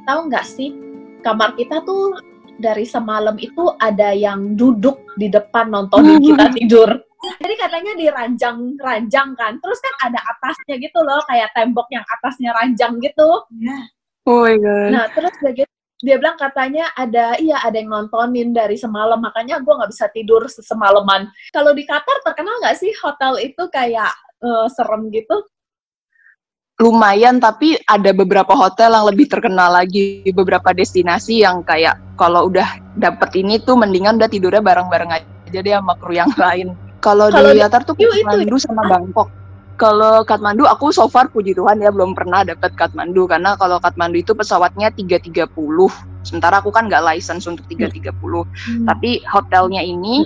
tahu 0.09 0.33
nggak 0.33 0.47
sih 0.49 0.73
kamar 1.21 1.55
kita 1.55 1.85
tuh 1.85 2.17
dari 2.63 2.87
semalam 2.87 3.35
itu 3.43 3.75
ada 3.83 4.15
yang 4.15 4.55
duduk 4.55 5.03
di 5.19 5.27
depan 5.27 5.75
nontonin 5.75 6.23
kita 6.23 6.47
tidur. 6.55 6.91
Jadi 7.43 7.55
katanya 7.55 7.93
di 7.95 8.07
ranjang-ranjang 8.11 9.29
kan, 9.39 9.59
terus 9.63 9.79
kan 9.79 9.95
ada 10.11 10.19
atasnya 10.27 10.75
gitu 10.79 11.03
loh, 11.03 11.23
kayak 11.27 11.55
tembok 11.55 11.87
yang 11.91 12.03
atasnya 12.19 12.51
ranjang 12.55 12.99
gitu. 12.99 13.47
Ya, 13.59 13.79
oh 14.27 14.43
my 14.43 14.57
god 14.59 14.91
Nah 14.91 15.05
terus 15.15 15.35
dia 15.39 15.53
gitu, 15.63 15.73
dia 16.03 16.17
bilang 16.19 16.35
katanya 16.35 16.91
ada 16.99 17.39
iya 17.39 17.63
ada 17.63 17.79
yang 17.79 17.95
nontonin 17.95 18.51
dari 18.51 18.75
semalam, 18.75 19.23
makanya 19.23 19.63
gue 19.63 19.71
nggak 19.71 19.91
bisa 19.95 20.11
tidur 20.11 20.47
semalaman. 20.51 21.31
Kalau 21.55 21.71
di 21.71 21.87
Qatar 21.87 22.27
terkenal 22.27 22.59
nggak 22.59 22.79
sih 22.79 22.91
hotel 22.99 23.39
itu 23.39 23.71
kayak 23.71 24.11
eh, 24.43 24.67
serem 24.75 25.11
gitu? 25.15 25.47
Lumayan 26.83 27.39
tapi 27.39 27.79
ada 27.87 28.11
beberapa 28.11 28.51
hotel 28.59 28.91
yang 28.91 29.07
lebih 29.07 29.31
terkenal 29.31 29.71
lagi. 29.71 30.27
Beberapa 30.35 30.75
destinasi 30.75 31.47
yang 31.47 31.63
kayak 31.63 31.95
kalau 32.19 32.51
udah 32.51 32.67
dapet 32.99 33.39
ini 33.39 33.63
tuh 33.63 33.79
mendingan 33.79 34.19
udah 34.19 34.27
tidurnya 34.27 34.59
bareng-bareng 34.59 35.11
aja 35.15 35.59
deh 35.63 35.71
sama 35.71 35.95
kru 36.03 36.19
yang 36.19 36.35
lain. 36.35 36.75
Kalau 36.99 37.31
di 37.31 37.63
Qatar 37.63 37.87
tuh 37.87 37.95
itu- 37.95 38.11
Kathmandu 38.11 38.57
sama 38.59 38.83
Bangkok. 38.91 39.31
Kalau 39.79 40.23
Kathmandu 40.23 40.67
aku 40.67 40.91
so 40.91 41.07
far 41.07 41.27
puji 41.27 41.55
Tuhan 41.55 41.79
ya 41.79 41.91
belum 41.91 42.15
pernah 42.15 42.43
dapet 42.43 42.75
Kathmandu 42.75 43.27
karena 43.27 43.55
kalau 43.55 43.79
Kathmandu 43.79 44.19
itu 44.19 44.35
pesawatnya 44.35 44.91
330 44.95 45.91
sementara 46.23 46.63
aku 46.63 46.71
kan 46.71 46.87
nggak 46.87 47.03
license 47.03 47.51
untuk 47.51 47.67
330 47.67 48.47
Hmm. 48.47 48.87
tapi 48.87 49.19
hotelnya 49.27 49.83
ini 49.83 50.23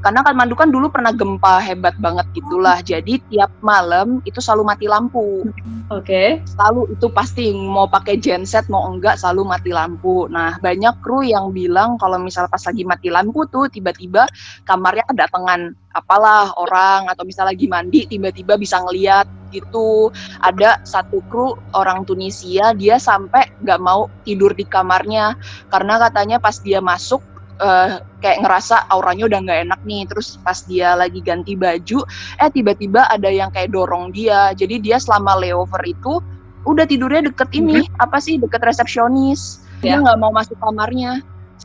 karena 0.00 0.24
Kathmandu 0.24 0.56
kan 0.56 0.72
dulu 0.72 0.88
pernah 0.88 1.12
gempa 1.12 1.60
hebat 1.60 1.96
banget 2.00 2.26
gitulah 2.32 2.80
jadi 2.80 3.20
tiap 3.28 3.52
malam 3.60 4.24
itu 4.24 4.40
selalu 4.40 4.64
mati 4.64 4.86
lampu 4.88 5.44
Oke. 5.90 6.38
selalu 6.46 6.94
itu 6.94 7.06
pasti 7.10 7.50
mau 7.50 7.90
pakai 7.90 8.14
genset 8.16 8.70
mau 8.70 8.86
enggak 8.86 9.18
selalu 9.18 9.42
mati 9.42 9.70
lampu. 9.74 10.30
Nah 10.30 10.54
banyak 10.62 11.02
kru 11.02 11.26
yang 11.26 11.50
bilang 11.50 11.98
kalau 11.98 12.22
misal 12.22 12.46
pas 12.46 12.62
lagi 12.62 12.86
mati 12.86 13.10
lampu 13.10 13.42
tuh 13.50 13.66
tiba-tiba 13.66 14.30
kamarnya 14.62 15.02
kedatangan 15.10 15.74
apalah 15.90 16.54
orang 16.54 17.10
atau 17.10 17.26
misal 17.26 17.50
lagi 17.50 17.66
mandi 17.66 18.06
tiba-tiba 18.06 18.54
bisa 18.54 18.78
ngeliat 18.86 19.26
gitu. 19.50 20.14
Ada 20.38 20.78
satu 20.86 21.26
kru 21.26 21.58
orang 21.74 22.06
Tunisia 22.06 22.70
dia 22.70 23.02
sampai 23.02 23.50
nggak 23.58 23.80
mau 23.82 24.06
tidur 24.22 24.54
di 24.54 24.62
kamarnya 24.62 25.34
karena 25.74 25.98
katanya 25.98 26.38
pas 26.38 26.62
dia 26.62 26.78
masuk 26.78 27.18
eh, 27.60 27.88
kayak 28.18 28.40
ngerasa 28.40 28.88
auranya 28.88 29.28
udah 29.28 29.38
nggak 29.44 29.60
enak 29.68 29.80
nih. 29.84 30.02
Terus 30.08 30.40
pas 30.40 30.58
dia 30.64 30.96
lagi 30.96 31.20
ganti 31.20 31.54
baju 31.54 32.02
eh 32.40 32.50
tiba-tiba 32.50 33.06
ada 33.06 33.28
yang 33.28 33.52
kayak 33.52 33.70
dorong 33.70 34.10
dia. 34.10 34.50
Jadi 34.52 34.80
dia 34.80 34.96
selama 34.96 35.36
layover 35.36 35.84
itu 35.84 36.18
udah 36.64 36.84
tidurnya 36.84 37.28
deket 37.28 37.52
ini. 37.54 37.86
Apa 37.96 38.18
sih? 38.18 38.36
Deket 38.36 38.60
resepsionis. 38.60 39.60
Dia 39.80 39.96
Ya. 39.96 40.02
nggak 40.02 40.18
mau 40.18 40.32
masuk 40.32 40.56
kamarnya. 40.60 41.20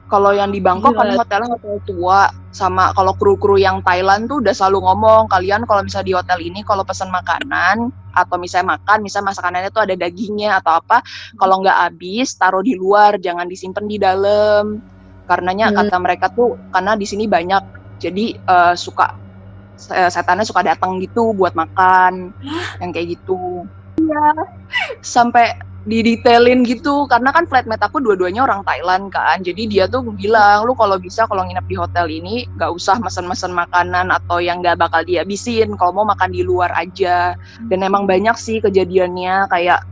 Kalau 0.05 0.29
yang 0.29 0.53
di 0.53 0.61
Bangkok 0.61 0.93
kan 0.93 1.09
Gila. 1.09 1.25
hotelnya 1.25 1.49
hotel 1.57 1.81
tua. 1.83 2.29
Sama 2.53 2.93
kalau 2.93 3.11
kru-kru 3.17 3.59
yang 3.59 3.81
Thailand 3.81 4.29
tuh 4.29 4.39
udah 4.39 4.53
selalu 4.53 4.85
ngomong 4.85 5.27
kalian 5.27 5.67
kalau 5.67 5.83
misalnya 5.83 6.07
di 6.07 6.15
hotel 6.15 6.39
ini 6.39 6.63
kalau 6.63 6.87
pesan 6.87 7.11
makanan 7.11 7.91
atau 8.15 8.39
misalnya 8.39 8.79
makan 8.79 9.03
misalnya 9.03 9.35
masakannya 9.35 9.67
tuh 9.75 9.83
ada 9.83 9.95
dagingnya 9.99 10.63
atau 10.63 10.79
apa 10.79 11.03
kalau 11.35 11.59
nggak 11.59 11.75
habis 11.75 12.31
taruh 12.39 12.63
di 12.63 12.79
luar 12.79 13.19
jangan 13.19 13.43
disimpan 13.43 13.83
di 13.83 13.99
dalam 13.99 14.79
karenanya 15.25 15.73
Hmm. 15.73 15.77
kata 15.83 15.97
mereka 16.01 16.25
tuh 16.31 16.57
karena 16.69 16.93
di 16.95 17.05
sini 17.05 17.25
banyak 17.25 17.63
jadi 17.99 18.25
eh, 18.37 18.73
suka 18.77 19.17
se- 19.75 19.91
setannya 20.11 20.47
suka 20.47 20.63
datang 20.63 20.97
gitu 21.03 21.35
buat 21.35 21.51
makan 21.53 22.31
yang 22.79 22.89
kayak 22.95 23.19
gitu. 23.19 23.67
Iya. 23.99 24.31
Sampai 25.03 25.55
didetailin 25.85 26.65
gitu 26.65 27.05
karena 27.05 27.29
kan 27.29 27.45
flatmate 27.45 27.85
aku 27.85 28.01
dua-duanya 28.01 28.41
orang 28.41 28.65
Thailand 28.65 29.13
kan 29.13 29.37
jadi 29.45 29.69
dia 29.69 29.85
tuh 29.85 30.01
bilang 30.17 30.65
lu 30.65 30.73
kalau 30.73 30.97
bisa 30.97 31.29
kalau 31.29 31.45
nginep 31.45 31.61
di 31.69 31.77
hotel 31.77 32.09
ini 32.09 32.49
nggak 32.57 32.73
usah 32.73 32.97
mesen-mesen 32.97 33.53
makanan 33.53 34.09
atau 34.09 34.41
yang 34.41 34.65
nggak 34.65 34.81
bakal 34.81 35.05
dihabisin 35.05 35.77
kalau 35.77 36.01
mau 36.01 36.09
makan 36.09 36.33
di 36.33 36.41
luar 36.41 36.73
aja. 36.73 37.37
Dan 37.69 37.85
emang 37.85 38.09
banyak 38.09 38.33
sih 38.33 38.57
kejadiannya 38.65 39.45
kayak 39.53 39.85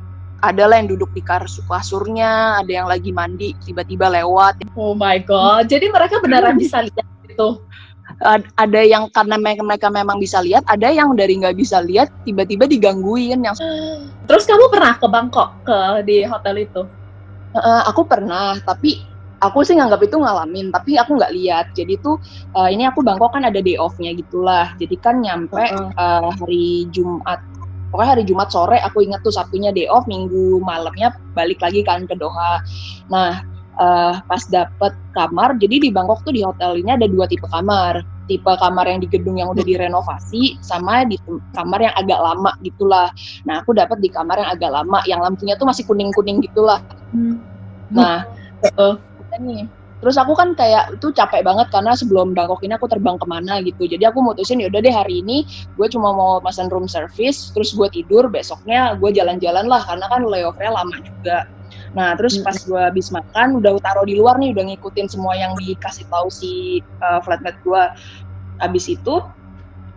ada 0.44 0.68
lah 0.68 0.76
yang 0.84 0.92
duduk 0.92 1.16
di 1.16 1.24
kasur 1.24 1.64
kasurnya 1.64 2.60
ada 2.60 2.72
yang 2.84 2.88
lagi 2.92 3.16
mandi 3.16 3.56
tiba-tiba 3.64 4.12
lewat 4.12 4.60
Oh 4.74 4.98
my 4.98 5.22
god. 5.22 5.70
Jadi 5.70 5.90
mereka 5.94 6.18
beneran 6.18 6.58
bisa 6.58 6.82
lihat 6.82 7.08
gitu. 7.24 7.62
Ad- 8.20 8.50
ada 8.60 8.82
yang 8.84 9.08
karena 9.14 9.40
mereka, 9.40 9.62
mereka 9.64 9.88
memang 9.88 10.20
bisa 10.20 10.44
lihat 10.44 10.66
ada 10.68 10.92
yang 10.92 11.16
dari 11.16 11.40
nggak 11.40 11.56
bisa 11.56 11.80
lihat 11.80 12.12
tiba-tiba 12.28 12.68
digangguin 12.68 13.40
yang 13.48 13.56
Terus 14.28 14.44
kamu 14.44 14.68
pernah 14.74 14.94
ke 14.98 15.08
Bangkok 15.08 15.50
ke 15.64 15.78
di 16.04 16.26
hotel 16.28 16.68
itu? 16.68 16.82
Eh, 17.54 17.82
aku 17.86 18.10
pernah, 18.10 18.58
tapi 18.66 19.06
aku 19.38 19.62
sih 19.62 19.78
nganggap 19.78 20.02
itu 20.04 20.18
ngalamin, 20.18 20.74
tapi 20.74 20.98
aku 20.98 21.16
nggak 21.16 21.34
lihat. 21.38 21.66
Jadi 21.78 22.02
tuh 22.02 22.18
eh, 22.58 22.70
ini 22.74 22.90
aku 22.90 23.06
Bangkok 23.06 23.38
kan 23.38 23.46
ada 23.46 23.62
day 23.62 23.78
off-nya 23.78 24.12
gitulah. 24.18 24.74
Jadi 24.76 24.96
kan 24.98 25.22
nyampe 25.22 25.62
Heeh. 25.62 25.88
eh, 25.94 26.30
hari 26.34 26.90
Jumat, 26.90 27.40
pokoknya 27.94 28.18
hari 28.18 28.24
Jumat 28.26 28.50
sore 28.50 28.82
aku 28.82 29.06
inget 29.06 29.22
tuh 29.22 29.30
Sabtunya 29.30 29.70
day 29.70 29.86
off, 29.86 30.10
Minggu 30.10 30.58
malamnya 30.66 31.14
balik 31.38 31.62
lagi 31.62 31.86
kan 31.86 32.10
ke 32.10 32.18
Doha. 32.18 32.58
Nah 33.14 33.46
eh, 33.78 34.14
pas 34.26 34.44
dapet 34.50 34.98
kamar, 35.14 35.62
jadi 35.62 35.78
di 35.86 35.90
Bangkok 35.94 36.26
tuh 36.26 36.34
di 36.34 36.42
hotel 36.42 36.82
ini 36.82 36.98
ada 36.98 37.06
dua 37.06 37.30
tipe 37.30 37.46
kamar. 37.46 38.02
Tipe 38.24 38.48
kamar 38.48 38.88
yang 38.88 39.04
di 39.04 39.08
gedung 39.12 39.36
yang 39.36 39.52
udah 39.52 39.68
direnovasi, 39.68 40.58
sama 40.64 41.04
di 41.04 41.20
kamar 41.54 41.86
yang 41.86 41.96
agak 42.00 42.18
lama 42.18 42.56
gitulah. 42.66 43.12
Nah 43.44 43.62
aku 43.62 43.76
dapet 43.76 44.00
di 44.02 44.10
kamar 44.10 44.42
yang 44.42 44.50
agak 44.50 44.72
lama, 44.72 45.04
yang 45.06 45.20
lampunya 45.22 45.54
tuh 45.60 45.68
masih 45.68 45.84
kuning-kuning 45.86 46.40
gitulah. 46.40 46.80
Nah, 47.92 48.26
Heeh. 48.64 48.94
udah 48.96 49.40
nih. 49.44 49.68
Terus 50.04 50.20
aku 50.20 50.36
kan 50.36 50.52
kayak 50.52 51.00
itu 51.00 51.16
capek 51.16 51.48
banget 51.48 51.72
karena 51.72 51.96
sebelum 51.96 52.36
Bangkok 52.36 52.60
ini 52.68 52.76
aku 52.76 52.92
terbang 52.92 53.16
ke 53.16 53.24
mana 53.24 53.64
gitu. 53.64 53.88
Jadi 53.88 54.04
aku 54.04 54.20
mutusin 54.20 54.60
yaudah 54.60 54.84
deh 54.84 54.92
hari 54.92 55.24
ini 55.24 55.48
gue 55.80 55.88
cuma 55.88 56.12
mau 56.12 56.44
pesan 56.44 56.68
room 56.68 56.92
service, 56.92 57.56
terus 57.56 57.72
gue 57.72 57.88
tidur, 57.88 58.28
besoknya 58.28 59.00
gue 59.00 59.16
jalan-jalan 59.16 59.64
lah 59.64 59.80
karena 59.88 60.12
kan 60.12 60.28
layovernya 60.28 60.72
lama 60.76 60.96
juga. 61.00 61.48
Nah 61.96 62.20
terus 62.20 62.36
pas 62.44 62.60
gue 62.60 62.82
habis 62.84 63.08
makan 63.16 63.64
udah 63.64 63.80
taruh 63.80 64.04
di 64.04 64.20
luar 64.20 64.36
nih, 64.44 64.52
udah 64.52 64.76
ngikutin 64.76 65.08
semua 65.08 65.40
yang 65.40 65.56
dikasih 65.56 66.04
tahu 66.12 66.28
si 66.28 66.84
uh, 67.00 67.24
flatmate 67.24 67.64
gue. 67.64 67.84
Habis 68.60 68.86
itu 68.92 69.24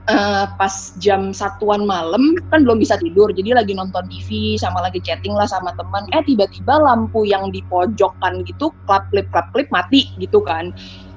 eh, 0.07 0.45
pas 0.59 0.75
jam 1.03 1.35
satuan 1.35 1.83
malam 1.83 2.39
kan 2.51 2.63
belum 2.63 2.79
bisa 2.79 2.95
tidur 2.99 3.31
jadi 3.35 3.59
lagi 3.59 3.75
nonton 3.75 4.07
TV 4.07 4.55
sama 4.59 4.83
lagi 4.83 5.03
chatting 5.03 5.35
lah 5.35 5.47
sama 5.51 5.75
teman. 5.75 6.07
Eh 6.15 6.23
tiba-tiba 6.23 6.79
lampu 6.79 7.27
yang 7.27 7.51
di 7.51 7.63
pojokan 7.67 8.47
gitu 8.47 8.71
klap 8.87 9.11
klip 9.11 9.27
klap 9.35 9.51
klip 9.51 9.69
mati 9.75 10.07
gitu 10.23 10.43
kan. 10.43 10.71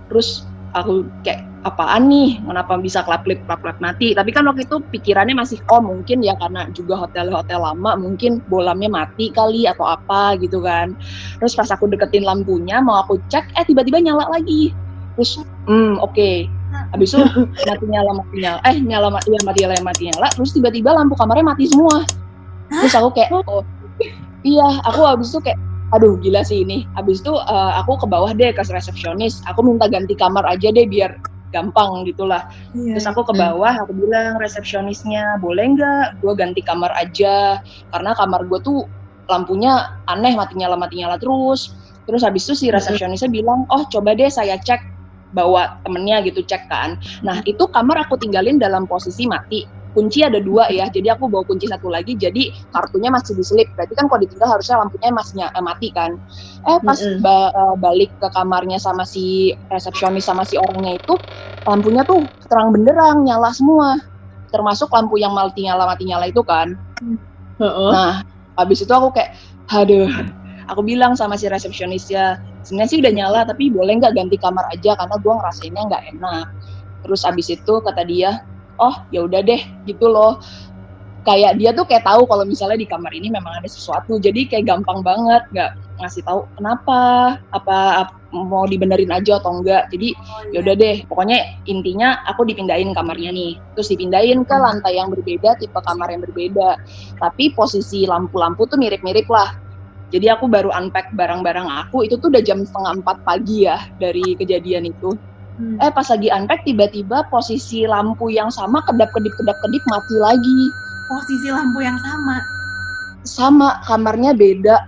Terus 0.10 0.46
aku 0.74 1.06
kayak 1.22 1.46
apaan 1.66 2.10
nih? 2.10 2.42
Kenapa 2.42 2.78
bisa 2.82 3.06
klap 3.06 3.26
klip 3.26 3.42
klap 3.46 3.62
klip 3.62 3.78
mati? 3.78 4.18
Tapi 4.18 4.34
kan 4.34 4.46
waktu 4.50 4.66
itu 4.66 4.82
pikirannya 4.90 5.38
masih 5.38 5.62
oh 5.70 5.82
mungkin 5.82 6.26
ya 6.26 6.34
karena 6.42 6.70
juga 6.74 6.98
hotel-hotel 6.98 7.62
lama 7.62 7.94
mungkin 7.98 8.42
bolamnya 8.50 8.90
mati 8.90 9.30
kali 9.30 9.70
atau 9.70 9.86
apa 9.86 10.38
gitu 10.42 10.62
kan. 10.66 10.98
Terus 11.42 11.54
pas 11.54 11.70
aku 11.70 11.90
deketin 11.90 12.26
lampunya 12.26 12.82
mau 12.82 13.06
aku 13.06 13.22
cek 13.30 13.54
eh 13.54 13.66
tiba-tiba 13.66 14.02
nyala 14.02 14.30
lagi. 14.34 14.74
Terus 15.18 15.42
hmm 15.68 16.00
oke 16.00 16.59
habis 16.94 17.14
itu 17.14 17.22
mati 17.70 17.86
nyala 17.86 18.12
mati 18.18 18.36
nyala 18.42 18.60
eh 18.66 18.78
nyala 18.82 19.08
mati 19.14 19.30
ya 19.34 19.42
mati 19.46 19.60
nyala 19.66 19.76
mati 19.86 20.02
nyala 20.10 20.28
terus 20.34 20.52
tiba-tiba 20.54 20.90
lampu 20.94 21.14
kamarnya 21.18 21.46
mati 21.46 21.70
semua. 21.70 22.06
Terus 22.70 22.94
aku 22.94 23.10
kayak 23.18 23.30
oh 23.34 23.66
iya 24.46 24.68
aku 24.86 25.02
habis 25.06 25.34
itu 25.34 25.42
kayak 25.42 25.60
aduh 25.94 26.18
gila 26.22 26.46
sih 26.46 26.62
ini. 26.62 26.86
Habis 26.94 27.22
itu 27.26 27.34
eh, 27.34 27.72
aku 27.82 27.98
ke 28.02 28.08
bawah 28.10 28.32
deh 28.34 28.54
ke 28.54 28.62
resepsionis 28.62 29.42
aku 29.50 29.66
minta 29.66 29.90
ganti 29.90 30.14
kamar 30.14 30.46
aja 30.46 30.70
deh 30.70 30.86
biar 30.86 31.18
gampang 31.50 32.06
gitulah 32.06 32.46
Iya. 32.78 32.94
terus 32.94 33.10
aku 33.10 33.26
ke 33.26 33.34
bawah 33.34 33.74
aku 33.82 33.90
bilang 33.98 34.38
resepsionisnya 34.38 35.42
boleh 35.42 35.74
nggak 35.74 36.22
gue 36.22 36.34
ganti 36.38 36.62
kamar 36.62 36.94
aja? 36.94 37.58
Karena 37.90 38.14
kamar 38.14 38.46
gue 38.46 38.62
tuh 38.62 38.86
lampunya 39.26 39.98
aneh 40.06 40.38
mati 40.38 40.54
nyala 40.58 40.78
mati 40.78 41.02
nyala 41.02 41.18
terus. 41.18 41.74
Terus 42.06 42.22
habis 42.26 42.46
itu 42.50 42.54
si 42.54 42.66
resepsionisnya 42.70 43.30
bilang 43.30 43.66
oh 43.70 43.86
coba 43.90 44.14
deh 44.14 44.30
saya 44.30 44.58
cek 44.62 44.82
bawa 45.30 45.70
temennya 45.86 46.22
gitu 46.28 46.42
cek 46.46 46.64
kan. 46.70 46.96
Nah 47.26 47.42
itu 47.46 47.64
kamar 47.70 48.06
aku 48.08 48.16
tinggalin 48.22 48.58
dalam 48.62 48.86
posisi 48.90 49.26
mati. 49.30 49.66
Kunci 49.90 50.22
ada 50.22 50.38
dua 50.38 50.70
ya 50.70 50.86
jadi 50.94 51.18
aku 51.18 51.26
bawa 51.34 51.44
kunci 51.50 51.66
satu 51.66 51.90
lagi 51.90 52.14
jadi 52.14 52.44
kartunya 52.70 53.10
masih 53.10 53.34
diselip. 53.34 53.68
Berarti 53.74 53.94
kan 53.98 54.06
kalau 54.10 54.22
ditinggal 54.22 54.50
harusnya 54.54 54.78
lampunya 54.82 55.10
masih 55.14 55.36
eh, 55.50 55.64
mati 55.66 55.90
kan. 55.94 56.12
Eh 56.70 56.80
pas 56.86 57.00
Mm-mm. 57.00 57.18
ba- 57.18 57.52
eh, 57.54 57.76
balik 57.82 58.12
ke 58.22 58.28
kamarnya 58.36 58.78
sama 58.78 59.04
si 59.08 59.54
resepsionis 59.74 60.26
sama 60.30 60.44
si 60.50 60.56
orangnya 60.62 60.94
itu 61.02 61.14
lampunya 61.68 62.02
tuh 62.10 62.30
terang 62.50 62.70
benderang 62.76 63.18
nyala 63.26 63.50
semua. 63.56 63.98
Termasuk 64.54 64.90
lampu 64.96 65.16
yang 65.22 65.34
mati 65.38 65.62
nyala 65.68 65.86
mati 65.90 66.04
nyala 66.10 66.26
itu 66.30 66.42
kan. 66.46 66.68
Heeh. 67.60 67.94
Nah, 67.94 68.22
habis 68.58 68.80
itu 68.86 68.92
aku 68.92 69.10
kayak, 69.16 69.32
aduh, 69.72 70.08
aku 70.70 70.82
bilang 70.86 71.14
sama 71.18 71.36
si 71.40 71.50
resepsionisnya, 71.50 72.38
sebenarnya 72.66 72.90
sih 72.92 73.00
udah 73.02 73.14
nyala, 73.14 73.40
tapi 73.48 73.72
boleh 73.72 73.94
nggak 74.00 74.14
ganti 74.16 74.38
kamar 74.40 74.66
aja 74.74 74.96
karena 75.00 75.16
gua 75.22 75.34
ngerasainnya 75.44 75.84
nggak 75.90 76.04
enak. 76.18 76.46
Terus 77.06 77.22
habis 77.24 77.48
itu 77.52 77.74
kata 77.84 78.04
dia, 78.04 78.44
oh 78.80 78.96
ya 79.14 79.24
udah 79.24 79.42
deh, 79.44 79.62
gitu 79.88 80.12
loh. 80.12 80.40
Kayak 81.28 81.60
dia 81.60 81.76
tuh 81.76 81.86
kayak 81.86 82.08
tahu 82.08 82.26
kalau 82.26 82.44
misalnya 82.48 82.80
di 82.80 82.88
kamar 82.88 83.12
ini 83.12 83.28
memang 83.30 83.60
ada 83.60 83.70
sesuatu, 83.70 84.18
jadi 84.20 84.48
kayak 84.48 84.66
gampang 84.68 85.04
banget 85.04 85.44
nggak 85.52 85.72
ngasih 86.00 86.24
tahu 86.24 86.48
kenapa, 86.56 87.00
apa, 87.52 88.08
ap- 88.08 88.18
mau 88.32 88.64
dibenerin 88.70 89.10
aja 89.12 89.42
atau 89.42 89.60
enggak. 89.60 89.90
Jadi 89.92 90.16
ya 90.54 90.62
udah 90.62 90.76
deh 90.78 90.96
pokoknya 91.10 91.38
intinya 91.66 92.22
aku 92.30 92.46
dipindahin 92.46 92.94
kamarnya 92.94 93.34
nih 93.34 93.58
terus 93.74 93.90
dipindahin 93.94 94.46
ke 94.46 94.56
lantai 94.58 94.98
yang 94.98 95.10
berbeda 95.14 95.58
tipe 95.62 95.78
kamar 95.78 96.10
yang 96.10 96.22
berbeda 96.26 96.78
tapi 97.22 97.54
posisi 97.54 98.06
lampu-lampu 98.10 98.66
tuh 98.66 98.78
mirip-mirip 98.82 99.30
lah 99.30 99.50
jadi 100.10 100.34
aku 100.34 100.50
baru 100.50 100.74
unpack 100.74 101.14
barang-barang 101.14 101.70
aku 101.86 102.02
itu 102.06 102.18
tuh 102.18 102.34
udah 102.34 102.42
jam 102.42 102.66
setengah 102.66 102.98
empat 103.02 103.18
pagi 103.22 103.70
ya 103.70 103.78
dari 104.02 104.34
kejadian 104.38 104.90
itu. 104.90 105.14
Hmm. 105.60 105.76
eh 105.84 105.92
pas 105.92 106.08
lagi 106.08 106.32
unpack 106.32 106.64
tiba-tiba 106.64 107.28
posisi 107.28 107.84
lampu 107.84 108.32
yang 108.32 108.48
sama 108.48 108.80
kedap-kedip 108.88 109.34
kedap-kedip 109.38 109.84
mati 109.86 110.16
lagi. 110.18 110.60
Posisi 111.10 111.48
lampu 111.54 111.80
yang 111.86 111.98
sama. 112.02 112.38
sama 113.28 113.84
kamarnya 113.86 114.34
beda. 114.34 114.88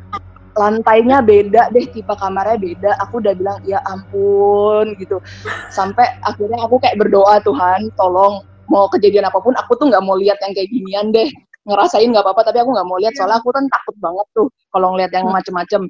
Lantainya 0.55 1.21
beda 1.21 1.69
deh 1.69 1.85
tipe 1.91 2.15
kamarnya 2.17 2.57
beda. 2.57 2.91
Aku 3.05 3.21
udah 3.21 3.35
bilang 3.37 3.59
ya 3.67 3.83
ampun 3.85 4.95
gitu. 4.97 5.21
Sampai 5.69 6.07
akhirnya 6.25 6.65
aku 6.65 6.81
kayak 6.81 6.97
berdoa 6.97 7.43
Tuhan 7.43 7.91
tolong 7.99 8.41
mau 8.71 8.87
kejadian 8.87 9.27
apa 9.27 9.37
pun 9.43 9.53
aku 9.59 9.75
tuh 9.75 9.91
nggak 9.91 10.01
mau 10.01 10.15
lihat 10.15 10.39
yang 10.39 10.55
kayak 10.55 10.71
ginian 10.71 11.11
deh 11.11 11.27
ngerasain 11.65 12.09
nggak 12.09 12.25
apa-apa 12.25 12.41
tapi 12.49 12.57
aku 12.61 12.71
nggak 12.73 12.87
mau 12.87 12.97
lihat. 12.97 13.13
Soalnya 13.17 13.37
aku 13.41 13.49
kan 13.53 13.65
takut 13.69 13.95
banget 14.01 14.27
tuh 14.33 14.47
kalau 14.73 14.87
ngeliat 14.95 15.11
yang 15.13 15.27
macem-macem. 15.29 15.81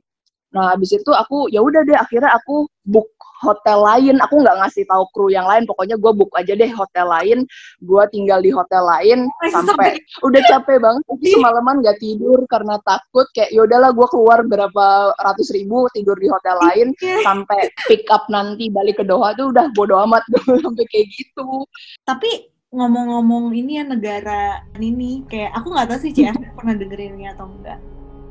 Nah 0.52 0.76
habis 0.76 0.92
itu 0.92 1.12
aku 1.16 1.48
ya 1.48 1.64
udah 1.64 1.82
deh 1.88 1.96
akhirnya 1.96 2.36
aku 2.36 2.68
book 2.84 3.08
hotel 3.42 3.82
lain. 3.82 4.16
Aku 4.22 4.44
nggak 4.44 4.58
ngasih 4.62 4.84
tahu 4.86 5.04
kru 5.16 5.28
yang 5.34 5.48
lain. 5.50 5.66
Pokoknya 5.66 5.98
gue 5.98 6.12
book 6.14 6.32
aja 6.38 6.54
deh 6.54 6.70
hotel 6.70 7.08
lain. 7.10 7.40
Gue 7.82 8.04
tinggal 8.14 8.40
di 8.44 8.52
hotel 8.54 8.84
lain 8.86 9.20
sampai 9.50 9.98
udah 10.22 10.42
capek 10.46 10.78
banget. 10.78 11.02
Itu 11.18 11.40
semalaman 11.40 11.82
nggak 11.82 11.98
tidur 12.04 12.40
karena 12.52 12.78
takut 12.86 13.26
kayak 13.34 13.52
yaudahlah 13.56 13.92
gue 13.96 14.08
keluar 14.12 14.40
berapa 14.46 15.16
ratus 15.18 15.56
ribu 15.56 15.90
tidur 15.96 16.16
di 16.20 16.30
hotel 16.30 16.56
lain 16.62 16.88
sampai 17.26 17.72
pick 17.90 18.06
up 18.14 18.30
nanti 18.30 18.70
balik 18.70 19.02
ke 19.02 19.04
Doha. 19.08 19.34
Tuh 19.34 19.50
udah 19.50 19.72
bodo 19.74 19.98
amat 20.06 20.22
sampai 20.64 20.86
kayak 20.92 21.08
gitu. 21.16 21.66
Tapi 22.06 22.52
ngomong-ngomong 22.72 23.52
ini 23.52 23.80
ya 23.80 23.84
negara 23.84 24.64
ini 24.80 25.28
kayak 25.28 25.52
aku 25.60 25.76
nggak 25.76 25.88
tahu 25.92 26.00
sih 26.08 26.12
CF 26.16 26.40
pernah 26.56 26.76
dengerin 26.80 27.20
ini 27.20 27.28
atau 27.28 27.52
enggak. 27.52 27.80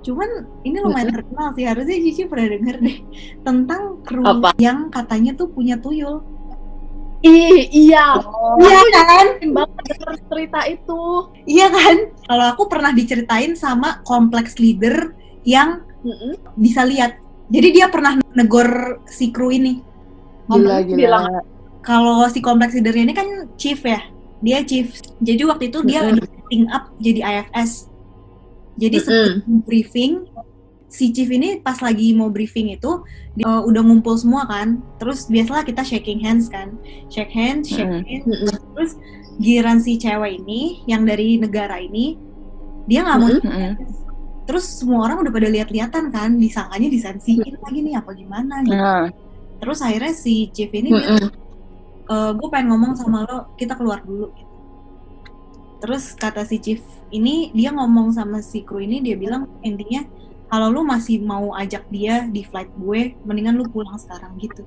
Cuman 0.01 0.49
ini 0.65 0.81
lumayan 0.81 1.13
terkenal 1.13 1.53
sih 1.53 1.69
harusnya 1.69 1.97
Cici 2.01 2.25
pernah 2.25 2.49
denger 2.49 2.77
deh 2.81 2.99
tentang 3.45 4.01
kru 4.01 4.25
Apa? 4.25 4.57
yang 4.57 4.89
katanya 4.89 5.37
tuh 5.37 5.53
punya 5.53 5.77
tuyul. 5.77 6.25
Ih, 7.21 7.69
iya. 7.69 8.17
Iya 8.57 8.81
kan? 8.97 9.27
Banget 9.53 10.17
cerita 10.33 10.65
itu. 10.65 11.29
Iya 11.45 11.69
kan? 11.69 11.97
Kalau 12.25 12.47
aku 12.57 12.65
pernah 12.65 12.97
diceritain 12.97 13.53
sama 13.53 14.01
kompleks 14.09 14.57
leader 14.57 15.13
yang 15.45 15.85
Mm-mm. 16.01 16.41
bisa 16.57 16.81
lihat. 16.89 17.21
Jadi 17.53 17.77
dia 17.77 17.93
pernah 17.93 18.17
negor 18.33 19.05
si 19.05 19.29
kru 19.29 19.53
ini. 19.53 19.85
gila 20.49 20.81
Ngomong 20.81 20.81
gila 20.89 20.97
bilang, 20.97 21.25
Kalau 21.85 22.25
si 22.33 22.41
kompleks 22.41 22.73
leader 22.73 22.97
ini 22.97 23.13
kan 23.13 23.53
chief 23.61 23.85
ya, 23.85 24.01
dia 24.41 24.59
chief. 24.65 25.01
Jadi 25.21 25.43
waktu 25.45 25.65
itu 25.69 25.79
dia 25.85 26.05
Mm-mm. 26.05 26.19
lagi 26.19 26.29
setting 26.29 26.65
up 26.73 26.85
jadi 27.01 27.21
IFS. 27.21 27.71
Jadi 28.81 28.97
Mm-mm. 28.97 29.05
sebelum 29.05 29.61
briefing, 29.65 30.13
si 30.89 31.13
chief 31.13 31.29
ini 31.29 31.61
pas 31.61 31.77
lagi 31.79 32.17
mau 32.17 32.33
briefing 32.33 32.73
itu 32.73 33.05
dia 33.37 33.47
uh, 33.47 33.63
udah 33.63 33.83
ngumpul 33.85 34.17
semua 34.17 34.49
kan. 34.49 34.81
Terus 34.97 35.29
biasalah 35.29 35.63
kita 35.63 35.85
shaking 35.85 36.25
hands 36.25 36.49
kan, 36.49 36.75
shake 37.13 37.33
hands, 37.33 37.69
shake 37.69 37.89
Mm-mm. 37.89 38.05
hands. 38.09 38.27
Mm-mm. 38.27 38.57
Terus 38.77 38.93
giliran 39.41 39.81
si 39.81 39.97
cewek 39.97 40.41
ini 40.41 40.85
yang 40.85 41.05
dari 41.05 41.41
negara 41.41 41.81
ini, 41.81 42.17
dia 42.91 43.07
nggak 43.07 43.19
mau 43.23 43.31
Mm-mm. 43.31 43.47
Mm-mm. 43.47 43.73
terus 44.51 44.67
semua 44.67 45.07
orang 45.07 45.23
udah 45.23 45.31
pada 45.31 45.47
lihat-lihatan 45.47 46.11
kan 46.11 46.35
disangkanya 46.35 46.91
disensiin 46.91 47.55
lagi 47.63 47.81
nih 47.87 47.95
apa 47.95 48.11
gimana 48.19 48.67
gitu 48.67 48.75
Nah, 48.75 49.07
terus 49.63 49.79
akhirnya 49.79 50.11
si 50.11 50.51
Chief 50.51 50.73
ini 50.75 50.91
bilang 50.91 51.31
Mm-mm. 52.11 52.31
gue 52.43 52.49
pengen 52.51 52.75
ngomong 52.75 52.93
sama 52.99 53.23
lo 53.23 53.55
kita 53.55 53.79
keluar 53.79 54.03
dulu 54.03 54.35
gitu. 54.35 54.55
terus 55.81 56.13
kata 56.19 56.43
si 56.43 56.59
Chief 56.59 56.83
ini 57.15 57.55
dia 57.55 57.71
ngomong 57.71 58.11
sama 58.11 58.43
si 58.43 58.67
kru 58.67 58.83
ini 58.83 58.99
dia 58.99 59.15
bilang 59.15 59.47
intinya 59.63 60.03
kalau 60.51 60.75
lu 60.75 60.83
masih 60.83 61.23
mau 61.23 61.55
ajak 61.55 61.87
dia 61.95 62.27
di 62.27 62.43
flight 62.43 62.69
gue 62.75 63.15
mendingan 63.23 63.55
lu 63.55 63.65
pulang 63.71 63.95
sekarang 63.97 64.35
gitu 64.43 64.67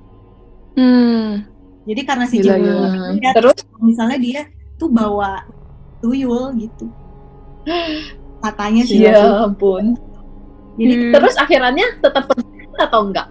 hmm, 0.80 1.44
jadi 1.84 2.02
karena 2.08 2.26
si 2.32 2.40
Gila, 2.40 2.56
Chief 2.56 2.64
lihat 3.20 3.36
Terus 3.36 3.60
misalnya 3.84 4.18
dia 4.18 4.42
tuh 4.80 4.88
bawa 4.88 5.44
tuyul 6.00 6.56
gitu 6.56 6.88
katanya 8.44 8.84
sih 8.84 9.08
ya 9.08 9.48
ampun. 9.48 9.96
jadi 10.76 10.94
Hmm. 11.00 11.12
Terus 11.16 11.36
akhirnya 11.40 11.88
tetap 12.02 12.28
pergi 12.28 12.66
atau 12.76 13.08
enggak? 13.08 13.30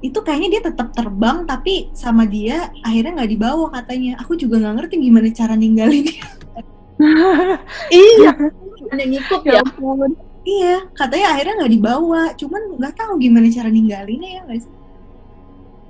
Itu 0.00 0.18
kayaknya 0.24 0.48
dia 0.58 0.62
tetap 0.72 0.96
terbang 0.96 1.44
tapi 1.44 1.92
sama 1.92 2.24
dia 2.24 2.72
akhirnya 2.80 3.20
nggak 3.20 3.30
dibawa 3.36 3.66
katanya 3.68 4.16
aku 4.20 4.32
juga 4.36 4.56
nggak 4.60 4.74
ngerti 4.80 4.94
gimana 4.96 5.28
cara 5.32 5.54
ninggalin 5.56 6.04
dia 6.08 6.24
Iya. 7.88 8.32
Hanya 8.92 9.04
ngikut 9.08 9.40
ya. 9.48 9.56
ya 9.56 9.62
ampun. 9.64 10.12
iya 10.44 10.84
katanya 10.92 11.26
akhirnya 11.36 11.54
nggak 11.64 11.72
dibawa 11.76 12.22
cuman 12.36 12.62
nggak 12.80 12.94
tahu 12.96 13.12
gimana 13.20 13.46
cara 13.52 13.68
ninggalinnya 13.68 14.30
ya 14.40 14.44
sih 14.60 14.72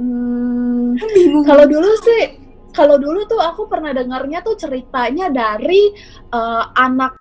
Hmm, 0.00 0.96
bingung 1.12 1.44
kalau 1.44 1.68
dulu 1.68 1.92
sih, 2.00 2.40
kalau 2.72 2.96
dulu 2.96 3.20
tuh 3.28 3.36
aku 3.36 3.68
pernah 3.68 3.92
dengarnya 3.92 4.40
tuh 4.40 4.56
ceritanya 4.56 5.28
dari 5.28 5.92
eh, 6.32 6.64
anak 6.72 7.20